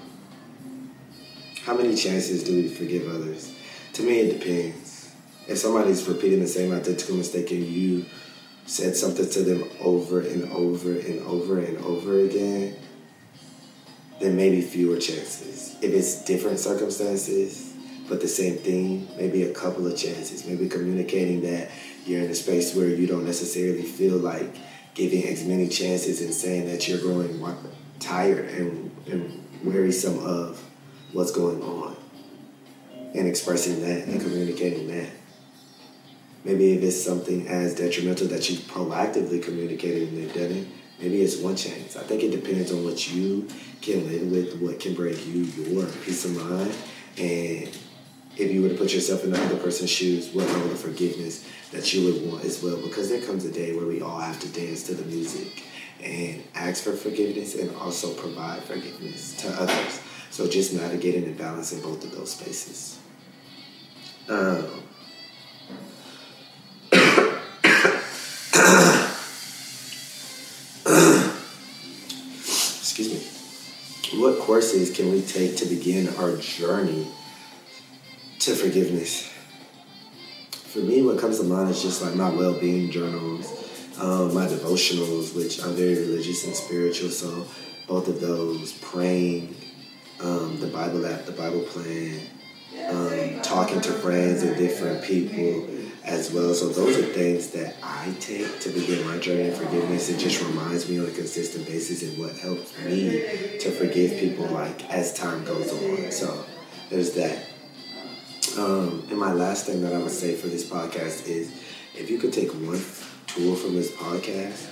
how 1.64 1.74
many 1.74 1.96
chances 1.96 2.44
do 2.44 2.54
we 2.54 2.68
forgive 2.68 3.08
others? 3.08 3.54
To 3.94 4.02
me, 4.02 4.20
it 4.20 4.38
depends. 4.38 5.14
If 5.48 5.58
somebody's 5.58 6.06
repeating 6.06 6.40
the 6.40 6.46
same 6.46 6.72
identical 6.72 7.16
mistake 7.16 7.50
and 7.52 7.64
you 7.64 8.04
said 8.66 8.96
something 8.96 9.28
to 9.30 9.42
them 9.42 9.64
over 9.80 10.20
and 10.20 10.50
over 10.52 10.92
and 10.92 11.20
over 11.20 11.58
and 11.58 11.78
over 11.78 12.20
again, 12.20 12.76
then 14.20 14.36
maybe 14.36 14.60
fewer 14.60 14.98
chances. 14.98 15.76
If 15.80 15.92
it's 15.92 16.24
different 16.24 16.58
circumstances, 16.58 17.74
but 18.08 18.20
the 18.20 18.28
same 18.28 18.56
thing, 18.58 19.08
maybe 19.16 19.44
a 19.44 19.52
couple 19.52 19.86
of 19.86 19.96
chances. 19.96 20.46
Maybe 20.46 20.68
communicating 20.68 21.42
that 21.42 21.70
you're 22.04 22.22
in 22.22 22.30
a 22.30 22.34
space 22.34 22.74
where 22.74 22.88
you 22.88 23.06
don't 23.06 23.24
necessarily 23.24 23.82
feel 23.82 24.16
like 24.16 24.54
giving 24.94 25.24
as 25.24 25.44
many 25.44 25.68
chances 25.68 26.20
and 26.20 26.32
saying 26.32 26.66
that 26.66 26.86
you're 26.86 27.00
growing 27.00 27.42
tired 27.98 28.50
and, 28.50 28.90
and 29.06 29.44
wearisome 29.64 30.18
of 30.18 30.62
what's 31.14 31.32
going 31.32 31.62
on 31.62 31.96
and 33.14 33.26
expressing 33.26 33.80
that 33.80 34.06
and 34.06 34.20
communicating 34.20 34.88
that. 34.88 35.10
Maybe 36.44 36.72
if 36.72 36.82
it's 36.82 37.02
something 37.02 37.48
as 37.48 37.74
detrimental 37.74 38.26
that 38.28 38.50
you 38.50 38.58
proactively 38.58 39.42
communicated 39.42 40.08
and 40.08 40.18
they've 40.18 40.34
done 40.34 40.52
it, 40.52 40.66
maybe 41.00 41.22
it's 41.22 41.38
one 41.38 41.56
chance. 41.56 41.96
I 41.96 42.02
think 42.02 42.22
it 42.22 42.32
depends 42.32 42.70
on 42.70 42.84
what 42.84 43.10
you 43.10 43.48
can 43.80 44.10
live 44.10 44.30
with, 44.30 44.60
what 44.60 44.78
can 44.80 44.94
bring 44.94 45.16
you 45.26 45.44
your 45.44 45.86
peace 46.04 46.26
of 46.26 46.36
mind, 46.36 46.74
and 47.16 47.78
if 48.36 48.50
you 48.50 48.62
were 48.62 48.68
to 48.68 48.74
put 48.74 48.92
yourself 48.92 49.22
in 49.24 49.30
the 49.30 49.40
other 49.40 49.56
person's 49.56 49.90
shoes, 49.90 50.28
what 50.30 50.46
level 50.48 50.72
of 50.72 50.80
forgiveness 50.80 51.48
that 51.70 51.94
you 51.94 52.04
would 52.12 52.30
want 52.30 52.44
as 52.44 52.62
well. 52.62 52.76
Because 52.82 53.08
there 53.08 53.20
comes 53.20 53.44
a 53.44 53.52
day 53.52 53.76
where 53.76 53.86
we 53.86 54.02
all 54.02 54.18
have 54.18 54.40
to 54.40 54.48
dance 54.48 54.82
to 54.84 54.94
the 54.94 55.04
music 55.04 55.62
and 56.02 56.42
ask 56.54 56.82
for 56.82 56.92
forgiveness 56.92 57.54
and 57.54 57.74
also 57.76 58.12
provide 58.14 58.62
forgiveness 58.64 59.36
to 59.36 59.48
others. 59.50 60.00
So 60.34 60.48
just 60.48 60.74
navigating 60.74 61.22
and 61.26 61.38
balancing 61.38 61.80
both 61.80 62.02
of 62.02 62.10
those 62.10 62.32
spaces. 62.32 62.98
Um, 64.28 64.66
excuse 72.80 73.12
me. 73.12 74.20
What 74.20 74.40
courses 74.40 74.90
can 74.90 75.12
we 75.12 75.22
take 75.22 75.56
to 75.58 75.66
begin 75.66 76.08
our 76.16 76.36
journey 76.38 77.06
to 78.40 78.56
forgiveness? 78.56 79.32
For 80.50 80.80
me, 80.80 81.02
what 81.02 81.20
comes 81.20 81.38
to 81.38 81.44
mind 81.44 81.70
is 81.70 81.80
just 81.80 82.02
like 82.02 82.16
my 82.16 82.30
well 82.30 82.58
being 82.58 82.90
journals, 82.90 83.46
um, 84.00 84.34
my 84.34 84.48
devotionals, 84.48 85.36
which 85.36 85.62
I'm 85.62 85.76
very 85.76 85.94
religious 85.94 86.44
and 86.44 86.56
spiritual, 86.56 87.10
so 87.10 87.46
both 87.86 88.08
of 88.08 88.20
those, 88.20 88.72
praying, 88.72 89.54
um, 90.20 90.58
the 90.60 90.68
Bible 90.68 91.06
app, 91.06 91.24
the 91.24 91.32
Bible 91.32 91.62
plan, 91.62 92.20
um, 92.90 93.42
talking 93.42 93.80
to 93.80 93.92
friends 93.92 94.42
and 94.42 94.56
different 94.56 95.02
people 95.04 95.68
as 96.04 96.32
well. 96.32 96.54
So 96.54 96.68
those 96.68 96.98
are 96.98 97.02
things 97.02 97.48
that 97.50 97.76
I 97.82 98.14
take 98.20 98.60
to 98.60 98.68
begin 98.68 99.06
my 99.06 99.18
journey 99.18 99.48
of 99.48 99.56
forgiveness. 99.56 100.10
It 100.10 100.18
just 100.18 100.42
reminds 100.42 100.88
me 100.88 100.98
on 100.98 101.06
a 101.06 101.10
consistent 101.10 101.66
basis 101.66 102.02
and 102.02 102.18
what 102.18 102.36
helps 102.36 102.78
me 102.80 103.58
to 103.58 103.70
forgive 103.70 104.18
people 104.18 104.46
like 104.46 104.88
as 104.90 105.14
time 105.14 105.44
goes 105.44 105.72
on. 105.72 106.12
So 106.12 106.44
there's 106.90 107.12
that. 107.12 107.46
Um, 108.58 109.06
and 109.10 109.18
my 109.18 109.32
last 109.32 109.66
thing 109.66 109.82
that 109.82 109.94
I 109.94 109.98
would 109.98 110.10
say 110.10 110.34
for 110.36 110.46
this 110.46 110.68
podcast 110.68 111.26
is 111.26 111.50
if 111.94 112.10
you 112.10 112.18
could 112.18 112.32
take 112.32 112.50
one 112.50 112.80
tool 113.26 113.56
from 113.56 113.74
this 113.74 113.90
podcast, 113.92 114.68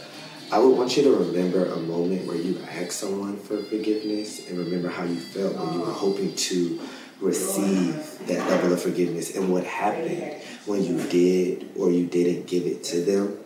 I 0.52 0.58
would 0.58 0.76
want 0.76 0.98
you 0.98 1.02
to 1.04 1.16
remember 1.16 1.64
a 1.64 1.78
moment 1.78 2.26
where 2.26 2.36
you 2.36 2.60
asked 2.70 3.00
someone 3.00 3.38
for 3.38 3.56
forgiveness 3.62 4.50
and 4.50 4.58
remember 4.58 4.90
how 4.90 5.04
you 5.04 5.18
felt 5.18 5.56
when 5.56 5.72
you 5.72 5.80
were 5.80 5.90
hoping 5.90 6.34
to 6.34 6.78
receive 7.22 8.18
that 8.26 8.50
level 8.50 8.74
of 8.74 8.82
forgiveness 8.82 9.34
and 9.34 9.50
what 9.50 9.64
happened 9.64 10.42
when 10.66 10.84
you 10.84 11.02
did 11.08 11.70
or 11.74 11.90
you 11.90 12.06
didn't 12.06 12.46
give 12.46 12.66
it 12.66 12.84
to 12.84 13.00
them. 13.00 13.38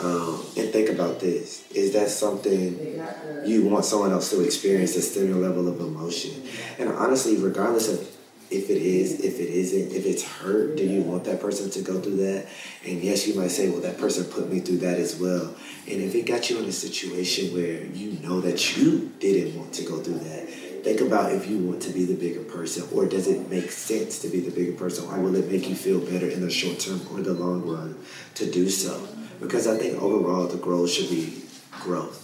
Um, 0.00 0.42
and 0.56 0.72
think 0.72 0.88
about 0.88 1.20
this. 1.20 1.70
Is 1.72 1.92
that 1.92 2.08
something 2.08 3.04
you 3.44 3.68
want 3.68 3.84
someone 3.84 4.12
else 4.12 4.30
to 4.30 4.42
experience 4.42 4.96
a 4.96 5.02
similar 5.02 5.38
level 5.38 5.68
of 5.68 5.80
emotion? 5.80 6.42
And 6.78 6.88
honestly, 6.88 7.36
regardless 7.36 7.88
of 7.92 8.11
if 8.52 8.68
it 8.68 8.76
is, 8.76 9.20
if 9.20 9.40
it 9.40 9.48
isn't, 9.48 9.92
if 9.92 10.04
it's 10.04 10.22
hurt, 10.22 10.76
do 10.76 10.84
you 10.84 11.00
want 11.00 11.24
that 11.24 11.40
person 11.40 11.70
to 11.70 11.80
go 11.80 12.00
through 12.00 12.16
that? 12.16 12.46
And 12.84 13.02
yes, 13.02 13.26
you 13.26 13.34
might 13.34 13.50
say, 13.50 13.70
well, 13.70 13.80
that 13.80 13.98
person 13.98 14.24
put 14.24 14.52
me 14.52 14.60
through 14.60 14.78
that 14.78 14.98
as 14.98 15.18
well. 15.18 15.54
And 15.88 16.00
if 16.00 16.14
it 16.14 16.26
got 16.26 16.50
you 16.50 16.58
in 16.58 16.66
a 16.66 16.72
situation 16.72 17.54
where 17.54 17.84
you 17.84 18.12
know 18.20 18.40
that 18.42 18.76
you 18.76 19.10
didn't 19.18 19.58
want 19.58 19.72
to 19.74 19.84
go 19.84 19.98
through 19.98 20.18
that, 20.18 20.48
think 20.84 21.00
about 21.00 21.32
if 21.32 21.48
you 21.48 21.58
want 21.58 21.80
to 21.82 21.90
be 21.90 22.04
the 22.04 22.14
bigger 22.14 22.42
person 22.42 22.86
or 22.92 23.06
does 23.06 23.26
it 23.26 23.48
make 23.48 23.70
sense 23.70 24.18
to 24.20 24.28
be 24.28 24.40
the 24.40 24.50
bigger 24.50 24.72
person 24.72 25.06
or 25.06 25.18
will 25.18 25.34
it 25.36 25.50
make 25.50 25.68
you 25.68 25.74
feel 25.74 26.00
better 26.00 26.28
in 26.28 26.42
the 26.42 26.50
short 26.50 26.78
term 26.78 27.00
or 27.10 27.22
the 27.22 27.32
long 27.32 27.66
run 27.66 27.96
to 28.34 28.50
do 28.50 28.68
so? 28.68 29.08
Because 29.40 29.66
I 29.66 29.78
think 29.78 30.00
overall 30.00 30.46
the 30.46 30.58
goal 30.58 30.86
should 30.86 31.08
be 31.08 31.42
growth, 31.80 32.20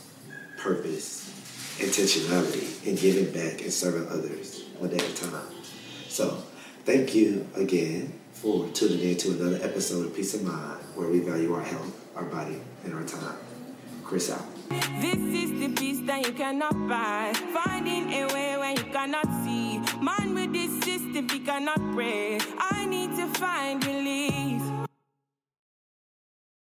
purpose, 0.58 1.24
intentionality, 1.78 2.86
and 2.86 2.98
giving 2.98 3.32
back 3.32 3.62
and 3.62 3.72
serving 3.72 4.08
others 4.08 4.64
one 4.78 4.90
day 4.90 4.96
at 4.96 5.08
a 5.08 5.14
time. 5.14 5.57
So, 6.18 6.42
thank 6.84 7.14
you 7.14 7.46
again 7.54 8.12
for 8.32 8.66
tuning 8.70 9.10
in 9.10 9.16
to 9.18 9.30
another 9.38 9.60
episode 9.62 10.04
of 10.04 10.16
Peace 10.16 10.34
of 10.34 10.42
Mind, 10.42 10.80
where 10.96 11.06
we 11.06 11.20
value 11.20 11.54
our 11.54 11.62
health, 11.62 11.94
our 12.16 12.24
body, 12.24 12.60
and 12.82 12.92
our 12.92 13.04
time. 13.04 13.38
Chris 14.02 14.28
out. 14.28 14.44
This 15.00 15.14
is 15.14 15.60
the 15.60 15.68
peace 15.76 16.00
that 16.06 16.26
you 16.26 16.32
cannot 16.32 16.74
buy. 16.88 17.32
Finding 17.54 18.12
a 18.14 18.26
way 18.34 18.56
when 18.58 18.76
you 18.78 18.90
cannot 18.90 19.26
see. 19.44 19.78
Man 20.02 20.34
with 20.34 20.52
this 20.52 20.82
system, 20.82 21.28
he 21.28 21.38
cannot 21.38 21.78
pray. 21.94 22.40
I 22.58 22.84
need 22.86 23.14
to 23.14 23.28
find 23.38 23.80